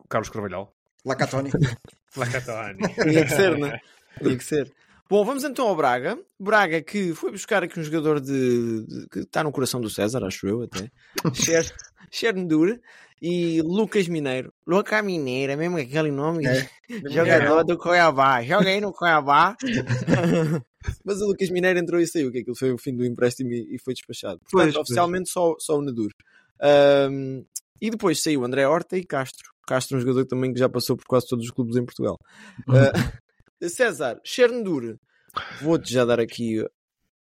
[0.09, 0.75] Carlos Carvalhal.
[1.05, 1.51] Lacatoni.
[2.17, 2.79] Lacatani.
[2.95, 3.79] Tinha que ser, né?
[4.23, 4.73] Tinha que ser.
[5.09, 6.19] Bom, vamos então ao Braga.
[6.39, 10.23] Braga que foi buscar aqui um jogador de, de- que está no coração do César,
[10.25, 10.91] acho eu até.
[11.35, 11.73] Cher-
[12.11, 12.79] Chernobyl
[13.23, 14.53] e Lucas Mineiro.
[14.67, 16.47] Lucas Mineiro, é mesmo aquele nome?
[16.47, 16.69] É.
[17.11, 18.43] Jogador do Cuiabá.
[18.43, 19.57] Joguei no Cuiabá.
[21.05, 23.75] Mas o Lucas Mineiro entrou e saiu, que aquilo foi o fim do empréstimo e
[23.75, 24.39] e foi despachado.
[24.41, 24.83] Portanto, Pois, pois.
[24.87, 26.11] oficialmente só, só o Nadur.
[26.61, 27.45] Ahm,
[27.81, 29.49] e depois saiu André Horta e Castro.
[29.69, 32.19] Castro é um jogador também que já passou por quase todos os clubes em Portugal.
[32.69, 33.13] Ah,
[33.69, 34.97] César, Chernobyl.
[35.61, 36.65] Vou-te já dar aqui,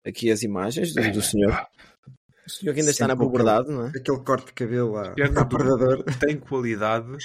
[0.04, 1.52] aqui as imagens do, do senhor.
[2.44, 3.88] O senhor que ainda está na puberdade, não é?
[3.90, 5.38] Aquele corte de cabelo lá, Chernobyl.
[5.40, 6.04] a predador.
[6.18, 7.16] Tem qualidade,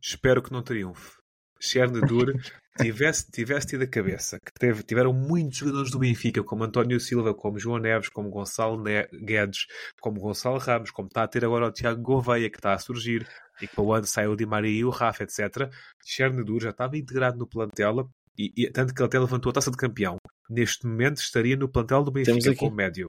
[0.00, 1.12] espero que não triunfe.
[1.60, 2.32] Chernobyl
[2.80, 7.34] tivesse, tivesse tido a cabeça, que teve, tiveram muitos jogadores do Benfica, como António Silva,
[7.34, 9.66] como João Neves, como Gonçalo Ne- Guedes,
[10.00, 13.26] como Gonçalo Ramos, como está a ter agora o Tiago Gouveia, que está a surgir,
[13.60, 15.70] e que para o ano saiu o Di Maria e o Rafa, etc.
[16.04, 18.08] Chernobyl já estava integrado no plantel,
[18.38, 20.16] e, e- tanto que ele até levantou a taça de campeão.
[20.48, 23.06] Neste momento estaria no plantel do Benfica como médio.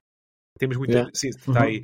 [0.58, 0.90] Temos muito.
[0.92, 1.10] Yeah.
[1.14, 1.82] Sim, está aí.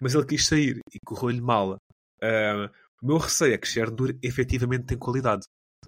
[0.00, 1.76] Mas ele quis sair e correu-lhe mal.
[2.22, 2.70] Ah,
[3.02, 5.42] o meu receio é que Chernobyl efetivamente tem qualidade.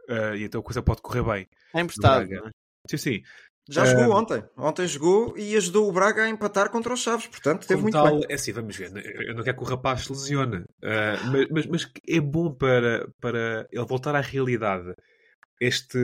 [0.08, 1.48] Ah, e então a coisa pode correr bem.
[1.74, 2.26] É emprestado.
[2.26, 2.40] Braga.
[2.40, 2.50] não é?
[2.90, 3.22] Sim, sim.
[3.68, 4.44] Já jogou ontem.
[4.58, 7.26] Ontem jogou e ajudou o Braga a empatar contra os Chaves.
[7.26, 8.26] Portanto, teve muito tal, bem.
[8.28, 8.92] é assim, vamos ver.
[9.26, 13.08] Eu não quero que o rapaz se lesione, ah, mas, mas, mas é bom para,
[13.20, 14.92] para ele voltar à realidade.
[15.58, 15.98] Este,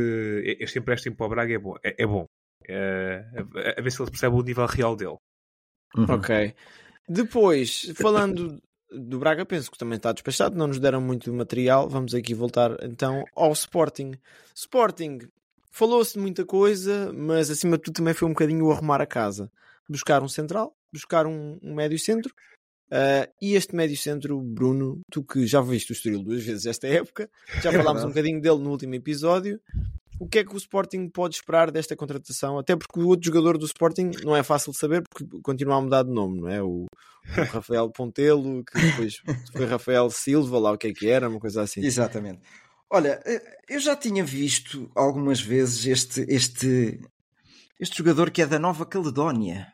[0.58, 1.74] este empréstimo para o Braga é bom.
[1.84, 2.24] É, é bom.
[2.68, 5.18] Ah, a, a ver se ele percebe o nível real dele.
[5.96, 6.06] Uhum.
[6.08, 6.54] Ok.
[7.06, 8.58] Depois, falando
[8.92, 11.88] do Braga, penso que também está despachado, não nos deram muito material.
[11.88, 14.12] Vamos aqui voltar então ao Sporting.
[14.54, 15.18] Sporting,
[15.70, 19.06] falou-se de muita coisa, mas acima de tudo também foi um bocadinho o arrumar a
[19.06, 19.50] casa.
[19.88, 22.32] Buscar um central, buscar um, um médio centro.
[22.92, 26.86] ah, e este médio centro, Bruno, tu que já viste o Estoril duas vezes esta
[26.88, 27.28] época,
[27.62, 28.04] já É falámos verdade.
[28.04, 29.60] um bocadinho dele no último episódio.
[30.20, 32.58] O que é que o Sporting pode esperar desta contratação?
[32.58, 35.80] Até porque o outro jogador do Sporting não é fácil de saber porque continua a
[35.80, 36.62] mudar de nome, não é?
[36.62, 36.86] O, o
[37.50, 39.14] Rafael Pontelo, que depois
[39.50, 41.80] foi Rafael Silva, lá o que é que era, uma coisa assim.
[41.82, 42.40] Exatamente.
[42.90, 47.00] Olha, eh, eu já tinha visto algumas vezes este, este,
[47.80, 49.72] este jogador que é da Nova Caledónia.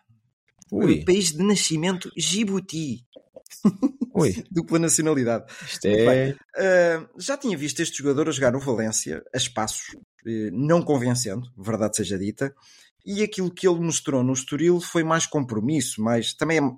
[0.70, 3.00] Ui, O país de nascimento Djibouti.
[4.14, 5.44] ui, Dupla nacionalidade.
[5.66, 6.36] isto é.
[6.56, 9.96] Uh, já tinha visto este jogador a jogar no Valência, a espaços,
[10.52, 12.54] não convencendo, verdade seja dita,
[13.04, 16.76] e aquilo que ele mostrou no Estoril foi mais compromisso, mais, também é-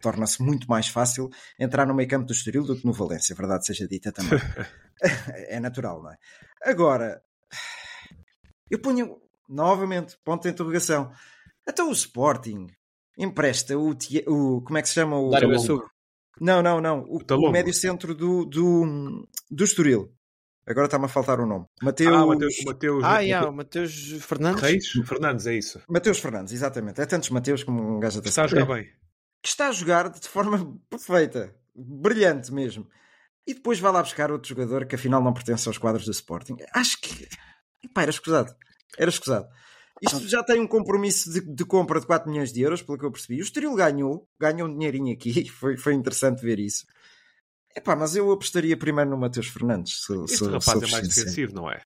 [0.00, 3.66] torna-se muito mais fácil entrar no meio campo do Estoril do que no Valência, verdade
[3.66, 4.38] seja dita também.
[5.48, 6.16] é natural, não é?
[6.64, 7.22] Agora,
[8.70, 11.10] eu ponho novamente ponto de interrogação.
[11.66, 12.66] Até o Sporting
[13.16, 13.90] empresta o,
[14.26, 15.50] o como é que se chama o Dário
[16.40, 17.00] não, não, não.
[17.08, 20.12] O, o médio centro do, do, do Estoril.
[20.68, 21.64] Agora está-me a faltar o nome.
[21.82, 24.62] Mateus, Ah, o Mateus, Mateus, Ah, yeah, o Mateus Fernandes.
[24.62, 25.80] Reis Fernandes, é isso.
[25.88, 27.00] Mateus Fernandes, exatamente.
[27.00, 28.84] É tantos Mateus como um gajo até Está a jogar bem.
[29.42, 31.54] Que está a jogar de forma perfeita.
[31.74, 32.86] Brilhante mesmo.
[33.46, 36.56] E depois vai lá buscar outro jogador que afinal não pertence aos quadros do Sporting.
[36.74, 37.26] Acho que.
[37.82, 38.54] Epá, era escusado.
[38.98, 39.48] Era escusado.
[40.02, 43.04] Isto já tem um compromisso de, de compra de 4 milhões de euros, pelo que
[43.04, 43.40] eu percebi.
[43.40, 46.84] O Estoril ganhou, ganhou um dinheirinho aqui, foi, foi interessante ver isso.
[47.76, 50.04] Epá, mas eu apostaria primeiro no Mateus Fernandes.
[50.04, 51.80] Se, Este se, rapaz se é mais defensivo, não é?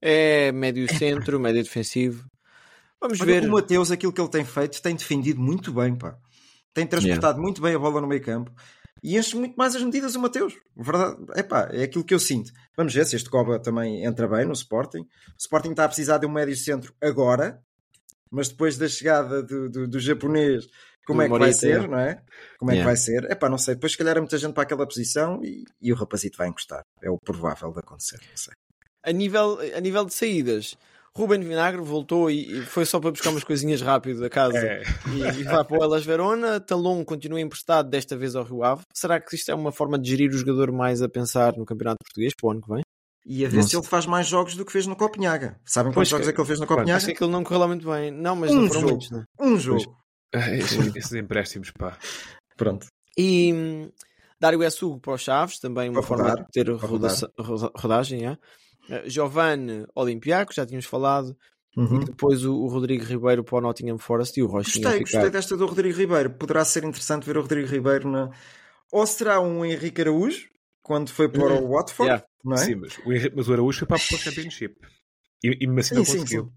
[0.00, 2.24] É médio centro, médio defensivo.
[3.00, 3.48] Vamos Olha, ver.
[3.48, 6.16] O Mateus, aquilo que ele tem feito, tem defendido muito bem, pá.
[6.72, 8.52] Tem transportado muito bem a bola no meio campo
[9.02, 10.54] e enche muito mais as medidas o Mateus.
[10.76, 12.52] Verdade, epá, é aquilo que eu sinto.
[12.76, 15.00] Vamos ver se este Coba também entra bem no Sporting.
[15.00, 17.60] O Sporting está a precisar de um médio centro agora,
[18.30, 20.66] mas depois da chegada do, do, do japonês,
[21.06, 21.86] como é que vai ser, é.
[21.86, 22.22] não é?
[22.58, 22.84] Como é que Yeah.
[22.84, 23.30] vai ser?
[23.30, 23.74] Epá, não sei.
[23.74, 26.82] Depois, se calhar, é muita gente para aquela posição e, e o rapazito vai encostar.
[27.02, 28.52] É o provável de acontecer, não sei.
[29.04, 30.76] A nível, a nível de saídas,
[31.16, 34.82] Ruben Vinagre voltou e e foi só para buscar umas coisinhas rápido da casa É.
[35.12, 36.60] e, e vai para o Elas Verona.
[36.60, 38.82] Talon continua emprestado desta vez ao Rio Ave.
[38.94, 41.98] Será que isto é uma forma de gerir o jogador mais a pensar no Campeonato
[42.04, 42.82] Português para o ano que vem?
[43.26, 45.56] E a ver se ele faz mais jogos do que fez no Copenhaga.
[45.64, 47.04] Sabem Pois quantos jogos que- é que ele fez no Acho Copenhaga?
[47.06, 48.10] que aquilo não correu lá muito bem.
[48.10, 48.90] Não, mas Um não foram jogo.
[48.92, 49.24] muitos, né?
[49.40, 49.82] Um jogo.
[49.96, 50.01] Ah,
[50.58, 51.98] Esses, esses empréstimos, pá.
[52.56, 52.86] Pronto.
[53.18, 53.90] E hum,
[54.40, 58.26] Dário Essugo para os Chaves, também uma Para forma rodar, de ter roda- roda- rodagem.
[58.26, 58.38] É?
[58.88, 61.36] Eh, Giovanni Olympiacos, já tínhamos falado.
[61.76, 62.02] Uhum.
[62.02, 65.30] E depois o, o Rodrigo Ribeiro para o Nottingham Forest e o Rochinha Gostei, gostei
[65.30, 66.30] desta do Rodrigo Ribeiro.
[66.30, 68.30] Poderá ser interessante ver o Rodrigo Ribeiro na.
[68.90, 70.48] Ou será um Henrique Araújo,
[70.82, 72.26] quando foi para o Watford, Yeah.
[72.44, 72.58] não é?
[72.58, 74.74] Sim, mas o, Henri- mas o Araújo foi para o Championship.
[75.42, 76.44] E, e mesmo assim não sim, sim, conseguiu.
[76.44, 76.52] sim.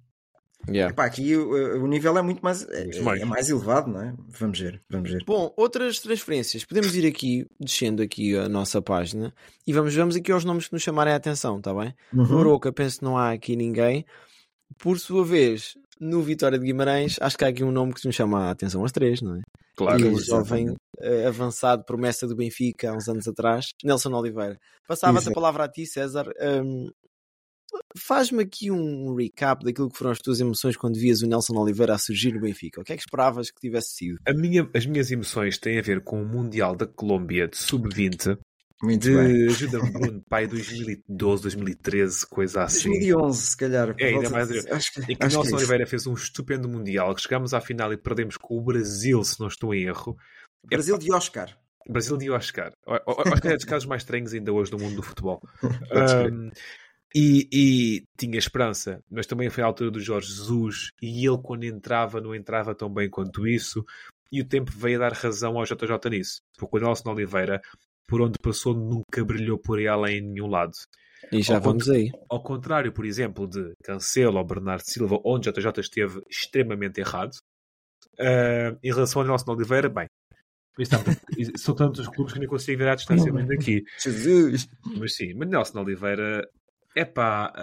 [0.69, 0.91] Yeah.
[0.91, 3.21] Epá, aqui o, o nível é muito mais, é, Muito mais.
[3.21, 4.13] é mais elevado, não é?
[4.39, 5.23] Vamos ver, vamos ver.
[5.25, 6.65] Bom, outras transferências.
[6.65, 9.33] Podemos ir aqui, descendo aqui a nossa página,
[9.65, 11.93] e vamos, vamos aqui aos nomes que nos chamarem a atenção, está bem?
[12.13, 12.25] Uhum.
[12.25, 14.05] No Oroca, penso que não há aqui ninguém.
[14.77, 18.15] Por sua vez, no Vitória de Guimarães, acho que há aqui um nome que nos
[18.15, 19.41] chama a atenção aos três, não é?
[19.75, 19.95] Claro.
[19.97, 20.47] Aquele Exatamente.
[20.47, 24.57] jovem eh, avançado, promessa do Benfica há uns anos atrás, Nelson Oliveira.
[24.87, 26.27] Passava-te a palavra a ti, César.
[26.41, 26.89] Hum,
[27.97, 31.93] Faz-me aqui um recap daquilo que foram as tuas emoções quando vias o Nelson Oliveira
[31.93, 32.81] a surgir no Benfica.
[32.81, 34.19] O que é que esperavas que tivesse sido?
[34.27, 38.37] A minha- as minhas emoções têm a ver com o Mundial da Colômbia de Sub-20
[38.83, 39.33] Muito bem.
[39.33, 42.89] de ajuda-me Bruno, pai 2012, 2013, coisa assim.
[42.89, 43.95] 2011, se calhar.
[43.99, 45.57] É, ainda mais- Acho que, E que acho Nelson que é.
[45.57, 49.39] Oliveira fez um estupendo Mundial, que chegámos à final e perdemos com o Brasil, se
[49.39, 50.17] não estou em erro.
[50.65, 51.57] Brasil de Oscar.
[51.87, 52.73] Brasil de Oscar.
[52.85, 55.39] O- o- Acho que é dos casos mais estranhos ainda hoje no mundo do futebol.
[56.33, 56.49] Um,
[57.15, 61.63] e, e tinha esperança, mas também foi a altura do Jorge Jesus e ele quando
[61.63, 63.85] entrava não entrava tão bem quanto isso
[64.29, 67.61] e o tempo veio a dar razão ao JJ nisso, porque o Nelson Oliveira
[68.05, 70.73] por onde passou nunca brilhou por ela em nenhum lado.
[71.31, 72.11] E já Ao vamos aí.
[72.29, 77.33] Ao contrário, por exemplo, de Cancelo ou Bernardo Silva, onde JJ esteve extremamente errado,
[78.19, 80.07] uh, em relação ao Nelson Oliveira, bem,
[81.57, 83.83] são tantos os clubes que nem consigo ver à distância vindo daqui.
[83.99, 84.67] Jesus!
[84.97, 86.47] Mas sim, mas Nelson Oliveira,
[86.95, 87.53] é pá,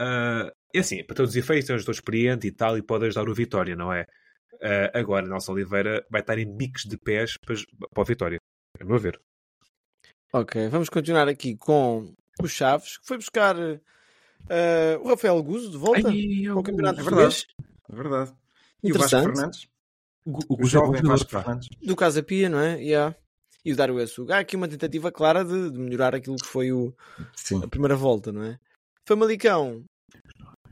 [0.75, 3.29] é assim, para todos os efeitos, é um jogador experiente e tal, e pode ajudar
[3.29, 4.07] o Vitória, não é?
[4.62, 7.57] Ah, agora, Nelson Oliveira vai estar em bicos de pés para,
[7.92, 8.38] para o Vitória,
[8.81, 9.21] a meu ver.
[10.33, 13.57] Ok, vamos continuar aqui com o Chaves, que foi buscar
[14.49, 17.47] eh, o Rafael Guzo de volta Ai, ao Campeonato é Português
[17.90, 18.33] É verdade.
[18.83, 19.37] E o Vasco Interessante.
[19.37, 19.68] Fernandes?
[20.25, 21.68] o, O jovem Vasco Fernandes?
[21.83, 22.81] do Casa Pia, não é?
[22.81, 23.14] Yeah.
[23.64, 24.37] E o Dário Açuga.
[24.37, 26.95] Há aqui uma tentativa clara de, de melhorar aquilo que foi o,
[27.37, 27.62] Sim.
[27.62, 28.59] a primeira volta, não é?
[29.12, 29.85] Famalicão,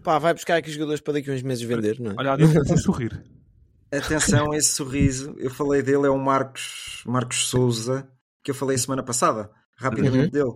[0.02, 2.14] pá, vai buscar aqui jogadores para daqui a uns meses vender, não é?
[2.16, 3.22] Olha, fui sorrir.
[3.92, 5.34] Atenção a esse sorriso.
[5.36, 8.08] Eu falei dele, é o Marcos, Marcos Souza,
[8.42, 10.54] que eu falei semana passada, rapidamente dele.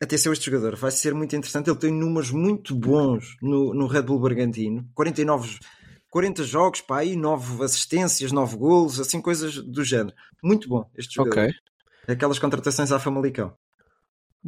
[0.00, 1.68] Atenção a este jogador, vai ser muito interessante.
[1.68, 4.88] Ele tem números muito bons no, no Red Bull Bragantino.
[4.94, 5.58] 49,
[6.08, 10.16] 40 jogos, pá, aí 9 assistências, 9 golos, assim, coisas do género.
[10.42, 11.40] Muito bom este jogador.
[11.42, 11.54] Ok.
[12.06, 13.54] Aquelas contratações à Famalicão.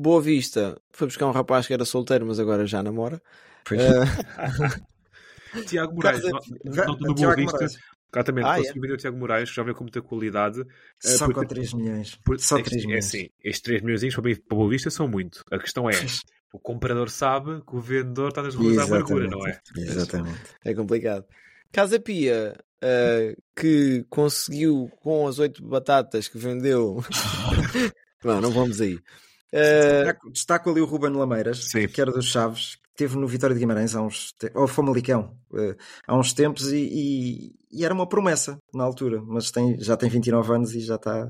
[0.01, 3.21] Boa Vista foi buscar um rapaz que era solteiro, mas agora já namora.
[3.71, 3.75] Eh,
[5.67, 6.31] Tiago Moraes, Casa-
[6.65, 7.79] não, não, não, no Boa Vista, Moraes.
[8.13, 10.61] Exatamente, Ah, consegui vender o Tiago Moraes, que já veio com muita qualidade.
[10.61, 10.65] eh,
[11.09, 12.19] Só porque- com 3 milhões.
[12.25, 13.07] por- Só é, 3 é milhões.
[13.07, 15.45] assim, estes 3 milhões para, para Boa Vista são muito.
[15.51, 15.95] A questão é,
[16.53, 19.61] o comprador sabe que o vendedor está nas ruas da amargura, não é?
[19.77, 20.41] Exatamente.
[20.65, 21.25] É complicado.
[21.73, 27.05] Casa Pia, eh, que conseguiu com as oito batatas que vendeu.
[28.25, 28.99] não, não vamos aí.
[29.53, 31.89] Eh, Destaco, destaco ali o Ruben Lameiras, Sim.
[31.89, 35.37] que era dos Chaves, que teve no Vitória de Guimarães há uns te- ou Famalicão
[35.57, 39.97] eh, há uns tempos e, e- e era uma promessa na altura, mas tem, já
[39.97, 41.29] tem 29 anos e já está.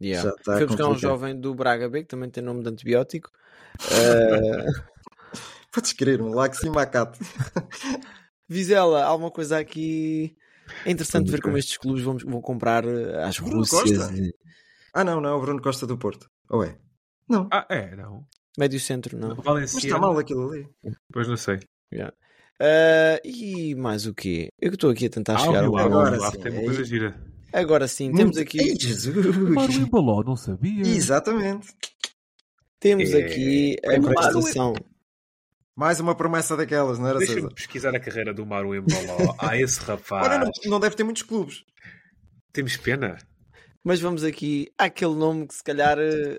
[0.00, 0.28] yeah.
[0.28, 3.30] já está Foi buscar um jovem do Braga B, que também tem nome de antibiótico.
[3.90, 4.66] Eh,
[5.72, 7.18] Podes crer, um Laxi Macato.
[8.48, 10.34] Vizela, alguma coisa aqui.
[10.84, 12.84] É interessante ver como estes clubes vão, vão comprar
[13.24, 13.98] às Bruno Rússias.
[13.98, 14.14] Costa.
[14.14, 14.34] e-
[14.94, 16.28] Ah, não, não, é o Bruno Costa do Porto.
[16.50, 16.76] Ou é?
[17.28, 18.24] Não, Ah, é, não.
[18.58, 19.34] Médio centro, não.
[19.36, 20.68] mas Valenciano, está mal aquilo ali.
[21.12, 21.60] Pois não sei.
[22.60, 24.48] Eh, e mais o quê?
[24.60, 26.64] Eu que estou aqui a tentar Ah, chegar ao agora Agora sim, tem uma é
[26.64, 27.24] coisa gira.
[27.52, 28.58] Agora sim, temos Muito- aqui.
[28.60, 29.76] Ei, Jesus!
[29.76, 30.82] Embaló, não sabia.
[30.82, 31.68] Exatamente.
[32.80, 34.74] Temos É, aqui a é, mas- contratação.
[35.76, 37.54] Mais uma promessa daquelas, não era Deixa-me César?
[37.54, 38.86] pesquisar a carreira do Maru Embaló.
[39.38, 40.26] Ah, esse rapaz.
[40.26, 41.62] Olha, não, não deve ter muitos clubes.
[42.52, 43.16] Temos pena.
[43.84, 46.36] Mas vamos aqui àquele nome que se calhar eh,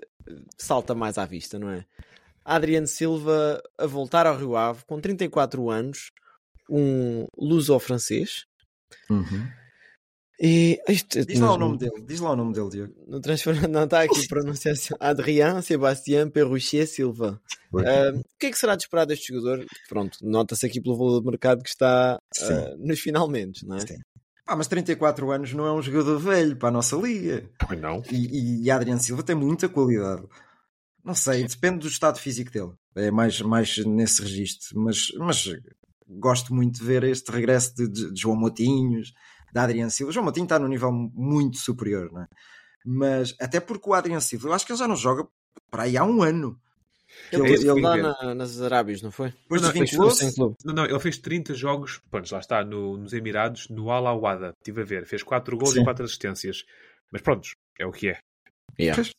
[0.58, 1.84] salta mais à vista, não é?
[2.44, 6.10] Adriano Silva a voltar ao Rio Ave com 34 anos,
[6.68, 8.44] um luso-francês.
[10.42, 12.94] E isto, Diz lá no- o nome dele, diz lá o nome dele, Diogo.
[13.06, 14.96] No transfer não está aqui a pronunciação.
[14.98, 17.38] Adrien Sébastien Perruchier Silva.
[17.74, 19.66] Ah, o que é que será de esperar deste jogador?
[19.88, 23.80] Pronto, nota-se aqui pelo valor de mercado que está ah, nos finalmente, não é?
[23.80, 23.98] Sim.
[24.52, 27.48] Ah, mas 34 anos não é um jogador velho para a nossa liga.
[27.66, 28.02] Pois não.
[28.10, 30.24] E, e Adriano Silva tem muita qualidade.
[31.04, 32.72] Não sei, depende do estado físico dele.
[32.96, 34.80] É mais, mais nesse registro.
[34.80, 35.44] Mas, mas
[36.08, 39.12] gosto muito de ver este regresso de, de- de João Motinhos,
[39.52, 40.12] de Adriano Silva.
[40.12, 42.26] João Motinho está num nível muito superior, não é?
[42.84, 45.26] Mas até porque o Adriano Silva, eu acho que ele já não joga
[45.70, 46.58] para aí há um ano.
[47.32, 49.30] Ele, É ele lá na- nas Arábias, não foi?
[49.30, 50.56] Depois Não, clube.
[50.64, 54.52] Não, não, ele fez 30 jogos, pronto, lá está, no- nos Emirados, no Al Awada.
[54.58, 55.80] Estive a ver, fez 4 gols Sim.
[55.82, 56.64] e 4 assistências.
[57.10, 58.18] Mas pronto, é o que é.
[58.94, 59.10] Pois.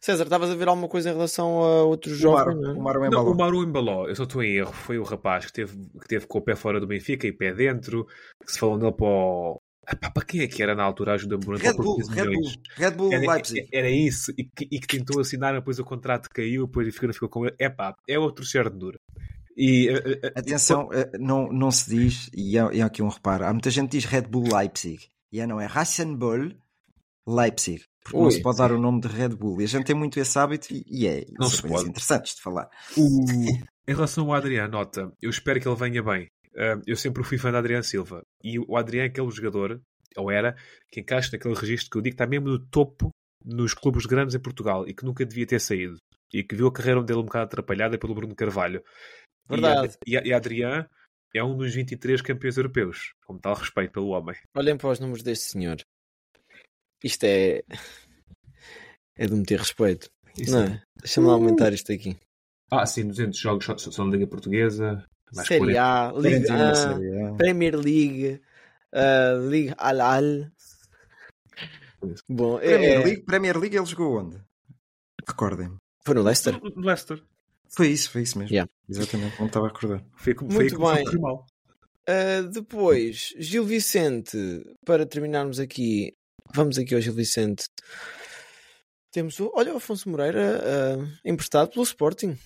[0.00, 2.54] César, estavas a ver alguma coisa em relação a outro O jovem?
[2.54, 2.74] Maro, não é?
[2.74, 3.30] o Maro Não, Embaló.
[3.30, 6.26] o Maru Embaló, eu só estou em erro, foi o rapaz que teve, que teve
[6.26, 8.06] com o pé fora do Benfica e pé dentro,
[8.44, 9.60] que se falou nele para o...
[9.90, 11.58] Epá, para quem é que era na altura ajuda Bruno?
[11.58, 12.52] Red Bull, 15 Red Bull.
[12.76, 13.68] Red Bull Era, Leipzig.
[13.72, 17.28] era isso, e que, e que tentou assinar, depois o contrato caiu, depois ficou, ficou
[17.28, 17.54] com ele.
[17.58, 18.98] Epá, é outro Serdura.
[19.56, 23.08] E, uh, uh, Atenção, uh, não, não se diz, e há, e há aqui um
[23.08, 26.52] reparo, há muita gente que diz Red Bull Leipzig, e é, não é Rasenbull
[27.26, 29.86] Leipzig, porque não Ui, se pode dar o nome de Red Bull, e a gente
[29.86, 31.88] tem muito esse hábito, e, e é, Não são se pode.
[31.88, 32.68] interessantes de falar.
[32.96, 36.28] o- em relação ao Adriano, nota, eu espero que ele venha bem.
[36.56, 38.22] Uh, eu sempre fui fã de Adriano Silva.
[38.42, 39.80] E o Adriano é aquele jogador,
[40.16, 40.56] ou era,
[40.90, 43.10] que encaixa naquele registro que eu digo que está mesmo no topo
[43.44, 45.98] nos clubes grandes em Portugal e que nunca devia ter saído.
[46.32, 48.82] E que viu a carreira dele um bocado atrapalhada pelo Bruno Carvalho.
[49.48, 49.96] Verdade.
[50.06, 50.88] E, e, e Adriano
[51.34, 53.12] é um dos 23 campeões europeus.
[53.24, 54.34] Com tal respeito pelo homem.
[54.56, 55.76] Olhem para os números deste senhor.
[57.02, 57.62] Isto é.
[59.18, 60.10] É de meter respeito.
[60.38, 60.66] Isso não é.
[60.66, 60.82] é?
[61.00, 62.18] Deixa-me lá aumentar isto aqui.
[62.70, 65.02] Ah, sim, 200 jogos só, só na Liga Portuguesa.
[65.34, 65.82] Mais Série 40.
[65.82, 67.34] A, Liga A, série A.
[67.34, 68.40] Premier League,
[68.94, 70.52] uh, Liga Al Al.
[72.28, 74.40] Bom, Premier, é, League, Premier League ele jogou onde?
[75.26, 75.76] Recordem-me.
[76.04, 76.60] foi no Leicester.
[76.62, 77.22] No Leicester.
[77.68, 78.52] Foi isso, foi isso mesmo.
[78.52, 78.70] Yeah.
[78.88, 80.04] Exatamente, não estava a recordar.
[80.16, 81.04] Foi como Muito foi bem.
[81.04, 81.32] foi.
[82.08, 84.38] Uh, depois, Gil Vicente,
[84.84, 86.14] para terminarmos aqui,
[86.54, 87.64] vamos aqui ao Gil Vicente.
[89.10, 92.38] Temos o, olha, o Afonso Moreira uh, emprestado pelo Sporting.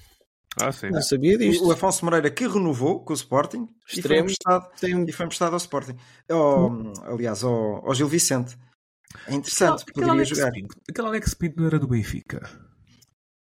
[0.62, 0.90] Ah, sim.
[0.90, 1.64] Não sabia disto.
[1.64, 4.20] O Afonso Moreira que renovou com o Sporting e foi Extremo.
[4.22, 5.96] emprestado, Tem- e foi emprestado ao Sporting.
[6.28, 8.56] Ao- aliás, ao, ao Gil Vicente.
[9.26, 10.52] É interessante, Aquele poderia Alex jogar.
[10.52, 12.48] Pinto- Aquele Alex Pinto não era do Benfica.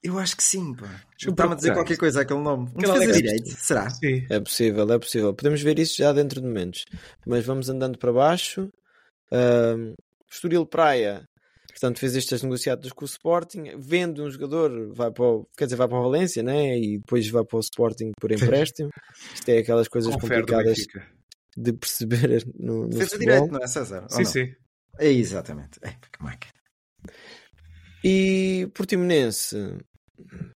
[0.01, 0.88] Eu acho que sim, pá.
[1.18, 2.71] Está-me a dizer qualquer coisa aquele nome.
[2.71, 3.90] Um defesa Alex- direito, será?
[3.90, 4.25] Sim.
[4.31, 5.35] É possível, é possível.
[5.35, 6.85] Podemos ver isso já dentro de momentos.
[7.27, 8.68] Mas vamos andando para baixo.
[9.33, 9.94] Ahm,
[10.31, 11.25] Estoril Praia,
[11.79, 13.77] portanto, fez estas negociatas com o Sporting.
[13.79, 16.77] Vende um jogador, vai para o, quer dizer, vai para o Valência, né?
[16.79, 18.91] E depois vai para o Sporting por empréstimo.
[19.35, 20.79] Isto é aquelas coisas Confere complicadas
[21.57, 23.19] de perceber no, no futebol.
[23.19, 24.07] direito, não é, César?
[24.09, 24.25] Sim, não?
[24.25, 24.55] sim.
[24.99, 25.79] É exatamente.
[25.83, 26.49] É, como é que
[28.03, 29.57] E Portimonense,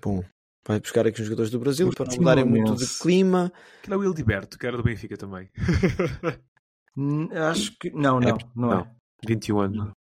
[0.01, 0.23] bom,
[0.67, 3.53] vai buscar aqui os jogadores do Brasil para não mudarem muito de clima.
[3.81, 5.51] Aquele é o Hildiberto, que era do Benfica também.
[7.01, 7.91] Hum, Acho que.
[7.93, 8.77] Não, não, É, não, é.
[8.77, 8.97] não.
[9.25, 9.93] 21 anos.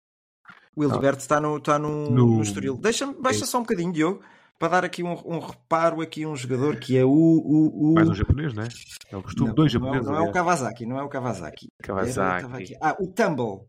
[0.79, 2.77] O Hildeberto está no, está no, No- no Estoril.
[2.77, 4.21] Deixa-me, baixa só um bocadinho, Diogo,
[4.59, 7.09] para dar aqui um, um reparo aqui a um jogador que é o.
[7.11, 7.95] o, o...
[7.95, 8.69] Mais um japonês, não é?
[9.11, 9.49] É o costume.
[9.49, 10.07] Não, Dois não, é- japoneses.
[10.07, 10.35] não é o aliás.
[10.35, 11.69] Kawasaki, não é o Kawasaki.
[11.83, 12.77] Kawasaki.
[12.81, 13.67] Ah, o Tumble.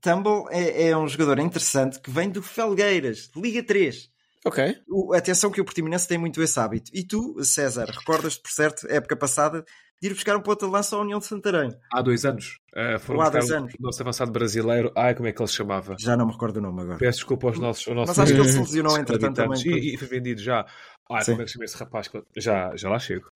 [0.00, 4.08] Tumble é, é um jogador interessante que vem do Felgueiras, Liga 3.
[4.46, 4.76] Ok.
[4.88, 6.90] O- atenção que o Portimonense tem muito esse hábito.
[6.94, 9.64] E tu, César, recordas-te, por certo, época passada,
[10.00, 11.70] de ir buscar um ponta de lança à União de Santarém.
[11.92, 12.58] Há dois anos.
[12.74, 13.74] Uh, foram há dois o anos.
[13.80, 14.92] nosso avançado brasileiro.
[14.96, 15.96] Ai, como é que ele se chamava?
[15.98, 16.98] Já não me recordo o nome agora.
[16.98, 17.86] Peço desculpa aos nossos.
[17.88, 19.62] Aos nossos Mas acho que ele se lesionou entretanto também.
[19.66, 20.64] E, e foi vendido já.
[21.10, 21.32] Ai, Sim.
[21.32, 22.10] como é que chama esse rapaz?
[22.36, 23.28] Já, já lá chego.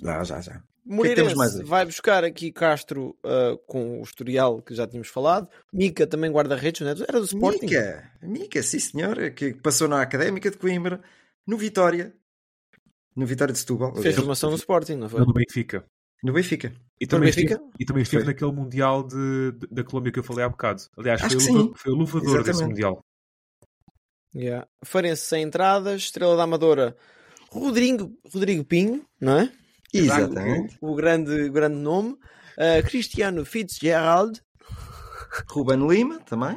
[0.00, 0.62] Já, já, já.
[0.86, 1.66] Moreirense temos mais aí?
[1.66, 5.48] vai buscar aqui Castro ah, com o historial que já tínhamos falado.
[5.70, 6.94] Mica também guarda-redes, não é?
[7.06, 7.66] era do Sporting.
[7.66, 11.02] Mica, Mica, sim senhor, que passou na Académica de Coimbra,
[11.46, 12.14] no Vitória,
[13.14, 15.26] no Vitória de Setúbal, Fez formação no Sporting, não foi?
[15.26, 15.84] Do Benfica.
[16.22, 16.72] No Benfica.
[17.00, 17.54] E No também, Benfica?
[17.54, 18.32] esteve, e também esteve Foi.
[18.32, 20.82] naquele Mundial de, de- da Colômbia que eu falei há bocado.
[20.96, 22.64] Aliás, Acho foi o, luva- foi o luvador desse.
[22.64, 23.00] Mundial.
[24.34, 24.66] Yeah.
[24.84, 26.96] Farense sem entradas, Estrela da Amadora,
[27.50, 29.52] Rodrigo, Rodrigo Pinho, não é?
[29.94, 30.76] Exatamente.
[30.82, 32.16] O grande, grande nome.
[32.58, 34.42] Ah, Cristiano Fitzgerald,
[35.48, 36.56] Ruben Lima também.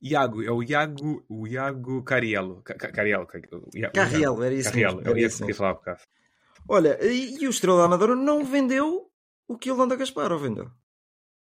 [0.00, 2.62] Iago, é o Iago, o Iago Cariello.
[2.62, 3.26] Ca- Ca- Cariello.
[3.26, 5.46] Ca- o Iago- Carriel, era isso Carriello, mesmo, é o era Iago isso que eu
[5.48, 5.58] mesmo.
[5.58, 6.00] falava há bocado.
[6.68, 9.06] Olha, e, e o Estrela da Amadora não vendeu
[9.48, 10.70] o que o Landa Gaspar ou vendeu?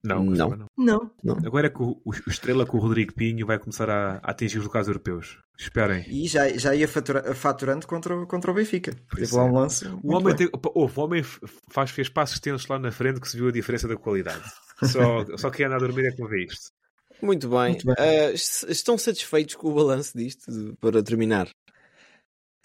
[0.03, 0.67] Não, Não.
[0.77, 1.11] Não.
[1.23, 1.37] Não.
[1.43, 4.59] Agora é que o, o Estrela com o Rodrigo Pinho vai começar a, a atingir
[4.59, 5.39] os locais europeus.
[5.57, 6.05] Esperem.
[6.07, 8.95] E já, já ia fatura- faturando contra, o- contra o Benfica.
[9.15, 9.45] Teve lá é.
[9.45, 9.87] um lance.
[10.03, 11.23] O homem, tem, o homem
[11.71, 14.43] faz, fez passos tensos lá na frente que se viu a diferença da qualidade.
[14.83, 16.69] Só, só quem anda a dormir é que não vê isto.
[17.19, 17.69] muito bem.
[17.71, 17.95] Muito bem.
[18.33, 21.49] Est- estão satisfeitos com o balanço disto, de- para terminar?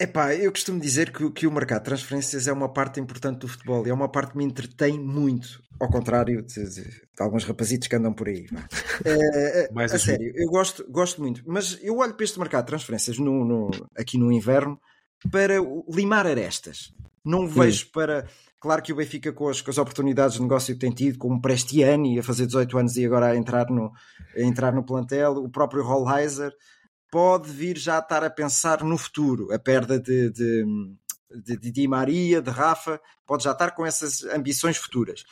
[0.03, 3.39] Epá, eu costumo dizer que, o- que o mercado de transferências é uma parte importante
[3.39, 7.01] do futebol e é uma parte que me entretém muito, ao contrário de, de- de
[7.19, 8.47] alguns rapazitos que andam por aí.
[9.71, 10.11] Mais a ajuda.
[10.11, 13.71] sério, eu gosto, gosto muito, mas eu olho para este mercado de transferências no, no-
[13.95, 14.79] aqui no inverno
[15.31, 15.55] para
[15.89, 16.91] limar arestas.
[17.23, 18.25] Não vejo para.
[18.59, 21.39] Claro que o Benfica, com as, com as oportunidades de negócio que tem tido, como
[21.41, 23.91] Prestiani a fazer 18 anos e agora a entrar no,
[24.35, 26.51] a entrar no plantel, o próprio Rollheiser,
[27.11, 29.51] pode vir já a estar a pensar no futuro.
[29.53, 30.65] A perda de, de,
[31.43, 35.23] de, de Di Maria, de Rafa, pode já estar com essas ambições futuras.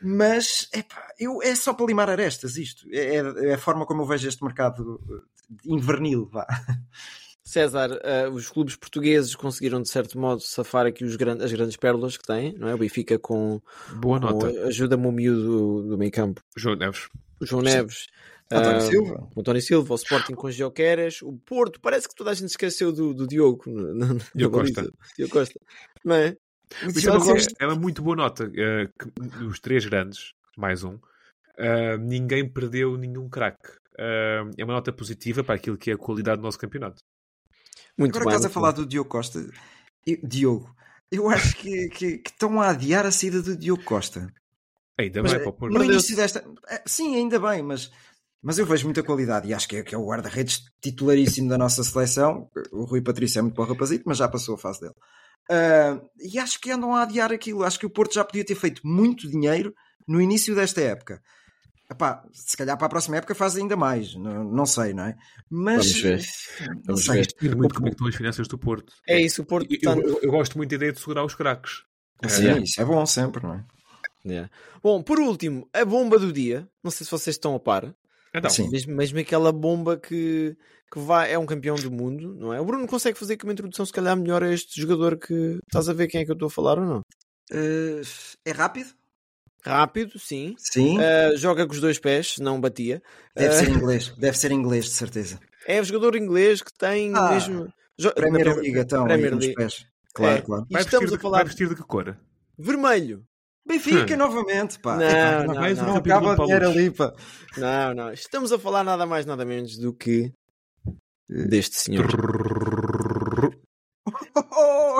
[0.00, 2.86] Mas epá, eu, é só para limar arestas isto.
[2.90, 3.16] É,
[3.50, 4.98] é a forma como eu vejo este mercado
[5.64, 6.28] invernil.
[6.32, 6.46] Vá.
[7.44, 11.76] César, ah, os clubes portugueses conseguiram de certo modo safar aqui os gran- as grandes
[11.76, 12.74] pérolas que têm, não é?
[12.74, 13.60] O Benfica com,
[13.96, 14.46] Boa com nota.
[14.66, 17.08] ajuda-me o miúdo do, do meio campo, João Neves.
[17.40, 18.06] o João Neves.
[18.58, 19.30] António Ah, Silva.
[19.34, 22.92] O António Silva, o Sporting com Geoqueras, o Porto, parece que toda a gente esqueceu
[22.92, 23.62] do, do Diogo.
[23.66, 24.82] no- na Diogo baliza.
[24.82, 24.98] Costa.
[25.16, 25.60] Diogo Costa.
[26.04, 26.36] Não é?
[26.72, 30.98] É, uma, é uma muito boa nota que os três grandes, mais um,
[31.58, 33.68] eh, ninguém perdeu nenhum craque.
[33.98, 37.02] Eh, é uma nota positiva para aquilo que é a qualidade do nosso campeonato.
[37.98, 38.36] Muito Agora bem.
[38.36, 39.38] estás a falar do Diogo Costa.
[40.06, 40.74] Eu- Diogo,
[41.10, 44.32] eu acho que, que- que estão a adiar a saída do Diogo Costa.
[44.98, 45.74] Ainda Mas, bem para o Porto.
[45.74, 46.42] No início desta.
[46.86, 47.90] Sim, ainda bem, mas,
[48.42, 51.56] mas eu vejo muita qualidade e acho que é, que é o guarda-redes titularíssimo da
[51.58, 52.48] nossa seleção.
[52.72, 54.94] O Rui Patrício é muito bom rapazito, mas já passou a fase dele.
[55.50, 57.64] Ah, e acho que andam a adiar aquilo.
[57.64, 59.72] Acho que o Porto já podia ter feito muito dinheiro
[60.08, 61.20] no início desta época.
[61.90, 65.14] Epá, se calhar para a próxima época faz ainda mais, não, não sei, não é?
[65.50, 66.24] Mas Vamos ver.
[66.86, 67.22] Vamos sei.
[67.40, 67.54] ver.
[67.56, 68.92] Muito como é que estão as finanças do Porto.
[69.06, 71.82] É isso, o Porto Eu, eu- eu gosto muito da ideia de segurar os craques.
[72.26, 72.58] Sim, É.
[72.60, 73.64] isso é bom sempre, não é?
[74.24, 74.48] Yeah.
[74.82, 76.66] Bom, por último, a bomba do dia.
[76.82, 77.92] Não sei se vocês estão a par.
[78.34, 78.68] Então, Sim.
[78.70, 80.56] Mesmo, mesmo aquela bomba que,
[80.90, 82.60] que vai, é um campeão do mundo, não é?
[82.60, 85.88] O Bruno consegue fazer aqui uma introdução, se calhar, melhor a este jogador que estás
[85.88, 87.00] a ver quem é que eu estou a falar ou não?
[87.52, 88.00] Eh,
[88.46, 88.90] é rápido?
[89.64, 90.54] Rápido, sim.
[90.58, 90.98] Sim.
[90.98, 93.00] Uh, joga com os dois pés, não batia.
[93.36, 94.08] Deve Uh, ser inglês.
[94.18, 95.38] Deve ser inglês, de certeza.
[95.68, 97.72] é o jogador inglês que tem Ah, mesmo.
[97.96, 99.86] jo- Premier na- League, então, Premier pés.
[100.14, 100.40] Claro, É.
[100.42, 100.66] claro.
[100.70, 102.16] Vai, estamos vestir a falar vai vestir de que cor?
[102.58, 103.24] vermelho.
[103.66, 104.18] Benfica Hum.
[104.18, 104.96] novamente, pá.
[104.96, 105.96] Não, não, mais não.
[105.96, 107.14] acaba dinheiro ali, pá.
[107.56, 108.12] Não, não.
[108.12, 110.32] Estamos a falar nada mais, nada menos do que
[111.28, 112.06] deste senhor.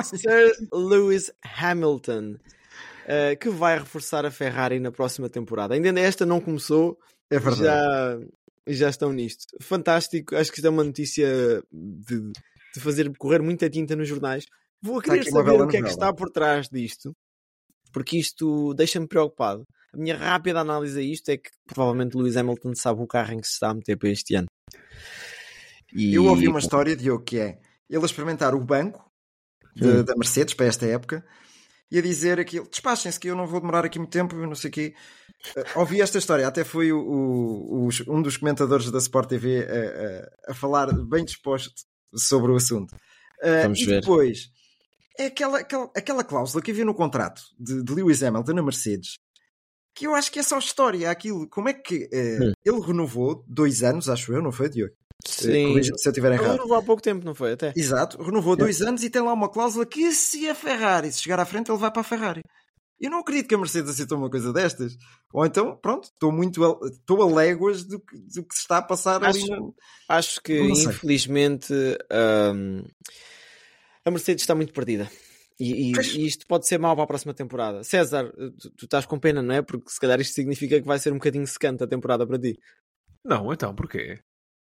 [0.05, 5.75] Sir Lewis Hamilton, uh, que vai reforçar a Ferrari na próxima temporada.
[5.75, 6.99] Ainda esta não começou,
[7.31, 7.65] é verdade.
[7.65, 8.19] já,
[8.67, 9.45] já estão nisto.
[9.61, 12.33] Fantástico, acho que isto é uma notícia de,
[12.75, 14.45] de fazer correr muita tinta nos jornais.
[14.81, 17.13] Vou querer saber o que é que está por trás disto,
[17.93, 19.65] porque isto deixa-me preocupado.
[19.93, 23.41] A minha rápida análise a isto é que provavelmente Lewis Hamilton sabe o carro em
[23.41, 24.47] que se está a meter para este ano.
[25.93, 29.05] E- Eu ouvi uma história, Diogo, que é ele a experimentar o banco
[29.77, 30.05] de- Hum.
[30.05, 31.25] da Mercedes para esta época
[31.91, 34.71] e a dizer aquilo, despachem-se que eu não vou demorar aqui muito tempo, não sei
[34.71, 34.95] o quê.
[35.57, 39.67] Uh, ouvi esta história, até foi o, o- os- um dos comentadores da Sport TV
[39.67, 41.73] a, a- a falar bem disposto
[42.15, 42.93] sobre o assunto.
[43.43, 44.01] Uh, Vamos e ver.
[44.01, 44.51] depois,
[45.19, 49.19] é aquela, aquela, aquela cláusula que havia no contrato de, de Lewis Hamilton na Mercedes,
[49.95, 51.49] que eu acho que é só história, aquilo.
[51.49, 54.95] Como é que uh, ele renovou dois anos, acho eu, não foi, Diogo?
[55.27, 55.69] Sim.
[55.69, 56.53] Corrija-me se eu estiver Ele errado.
[56.57, 57.53] renovou há pouco tempo, não foi?
[57.53, 57.73] Até.
[57.77, 61.39] Exato, renovou dois anos e tem lá uma cláusula que se a Ferrari se chegar
[61.39, 62.43] à frente, ele vai para a Ferrari.
[62.99, 64.97] Eu não acredito que a Mercedes aceitou uma coisa destas.
[65.33, 68.79] Ou então, pronto, estou muito a, estou a léguas do que, do que se está
[68.79, 69.43] a passar ali.
[69.43, 69.75] Acho- no-
[70.09, 71.73] Acho que, infelizmente,
[72.55, 72.85] hum,
[74.05, 75.11] a Mercedes está muito perdida.
[75.61, 77.85] E, e- e isto pode ser mau para a próxima temporada.
[77.85, 79.63] César, tu, tu estás com pena, não é?
[79.63, 82.59] Porque se calhar isto significa que vai ser um bocadinho secante a temporada para ti.
[83.25, 84.19] Não, então, porquê?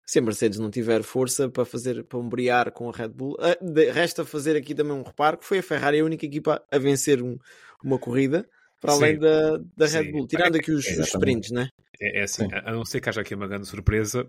[0.06, 3.90] Se a Mercedes não tiver força para fazer para ombrear com a Red Bull, de-
[3.92, 7.22] resta fazer aqui também um reparo que foi a Ferrari a única equipa a vencer
[7.22, 7.38] um-
[7.84, 8.48] uma corrida
[8.80, 9.20] para além Sim.
[9.20, 10.12] da, da Red Sim.
[10.12, 11.68] Bull, tirando aqui os, os sprints, né?
[12.00, 12.54] É, é assim, Sim.
[12.54, 14.28] a, a não ser que haja aqui uma grande surpresa,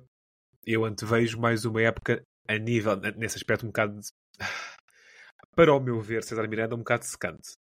[0.68, 4.00] eu antevejo mais uma época a nível, nesse aspecto, um bocado.
[4.00, 4.10] de-
[5.56, 7.52] Para o meu ver, César Miranda, um bocado secante.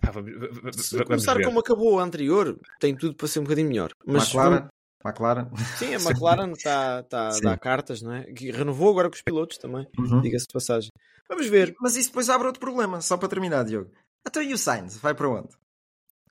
[0.00, 1.44] Pá, vamos, v- v- Se vamos começar ver.
[1.44, 3.90] como acabou a anterior, tem tudo para ser um bocadinho melhor.
[4.06, 4.68] Mas McLaren,
[5.04, 5.50] McLaren.
[5.78, 5.98] Sim, a
[6.48, 7.42] McLaren está tá a Sim.
[7.42, 8.24] dar cartas, não é?
[8.32, 10.20] Que renovou agora com os pilotos também, Uhum.
[10.22, 10.90] diga-se de passagem.
[11.28, 11.74] Vamos ver.
[11.80, 13.90] Mas isso depois abre outro problema, só para terminar, Diogo.
[14.24, 15.48] Até e o Sainz, vai para onde?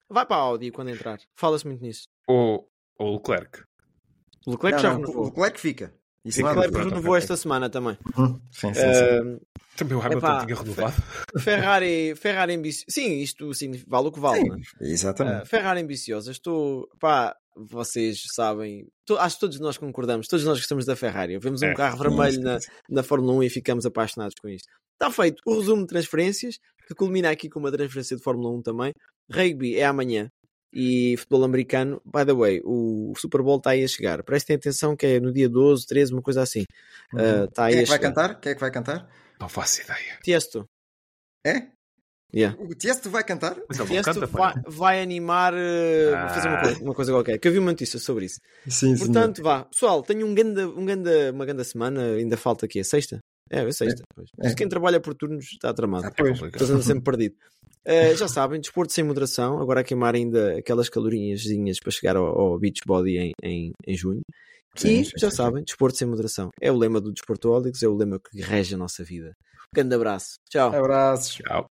[0.10, 1.20] Vai para a Audi quando entrar.
[1.36, 2.04] Fala-se muito nisso.
[2.28, 3.64] Ou, ou Leclerc.
[4.46, 5.24] O Leclerc Não, já não, renovou.
[5.24, 5.94] O Leclerc fica.
[6.24, 6.72] Isso Fica, não há O Leclerc dúvida.
[6.72, 7.98] pronto, renovou esta semana também.
[8.18, 8.40] Uhum.
[8.52, 9.40] Sim, sim, sim.
[9.76, 11.04] Também o Hamilton Epá, tinha renovado.
[11.40, 12.86] Ferrari, Ferrari ambiciosa.
[12.90, 14.42] Sim, isto significa, vale o que vale.
[14.42, 14.62] Sim, não é?
[14.82, 15.42] Exatamente.
[15.42, 16.32] Ah, Ferrari ambiciosa.
[16.32, 16.88] Estou.
[17.00, 18.88] Pá, vocês sabem.
[19.06, 20.28] to- acho que todos nós concordamos.
[20.28, 21.40] Todos nós gostamos da Ferrari.
[21.40, 21.74] Vemos um É.
[21.74, 22.68] carro Sim, vermelho sim, na, sim.
[22.90, 24.68] na Fórmula 1 e ficamos apaixonados com isto.
[24.94, 26.56] Está feito o resumo de transferências,
[26.88, 28.94] que culmina aqui com uma transferência de Fórmula 1 também.
[29.32, 30.30] Rugby é amanhã.
[30.74, 34.24] E futebol americano, by the way, o Super Bowl está aí a chegar.
[34.24, 36.64] Prestem atenção que é no dia 12, 13, uma coisa assim.
[37.14, 37.44] Uhum.
[37.46, 38.10] Está aí Quem é a que vai chegar.
[38.10, 38.40] cantar?
[38.40, 39.10] Quem é que vai cantar?
[39.40, 40.18] Não faço ideia.
[40.24, 40.66] Tiesto.
[41.46, 41.68] É?
[42.34, 42.58] Yeah.
[42.62, 43.58] O Tiesto vai cantar?
[43.78, 46.30] Não Tiesto canta, vai, vai animar uh, Ah.
[46.30, 47.38] fazer uma coisa, uma coisa qualquer.
[47.38, 48.40] Que eu vi uma notícia sobre isso.
[48.70, 49.66] Sim, Portanto, vá.
[49.66, 52.14] Pessoal, tenho um ganda, um ganda, uma grande semana.
[52.14, 53.20] Ainda falta aqui a sexta?
[53.52, 54.04] É, é sexta.
[54.16, 54.30] pois.
[54.40, 54.44] É.
[54.46, 56.08] Mas Quem trabalha por turnos está tramado.
[56.08, 56.32] Ah, pois.
[56.32, 56.54] complicado.
[56.54, 57.36] Estás andando sempre perdido.
[57.86, 61.44] Uh, já sabem, desporto sem moderação, agora a queimar ainda aquelas calorinhas
[61.80, 64.22] para chegar ao, ao beach body em, em, em junho.
[64.76, 66.50] Sim, e sim, já sim, sabem, desporto sem moderação.
[66.62, 69.36] É o lema do Desportólicos, é o lema que rege a nossa vida.
[69.74, 70.36] Grande abraço.
[70.50, 70.74] Tchau.
[70.74, 71.36] Abraços.
[71.36, 71.70] Tchau.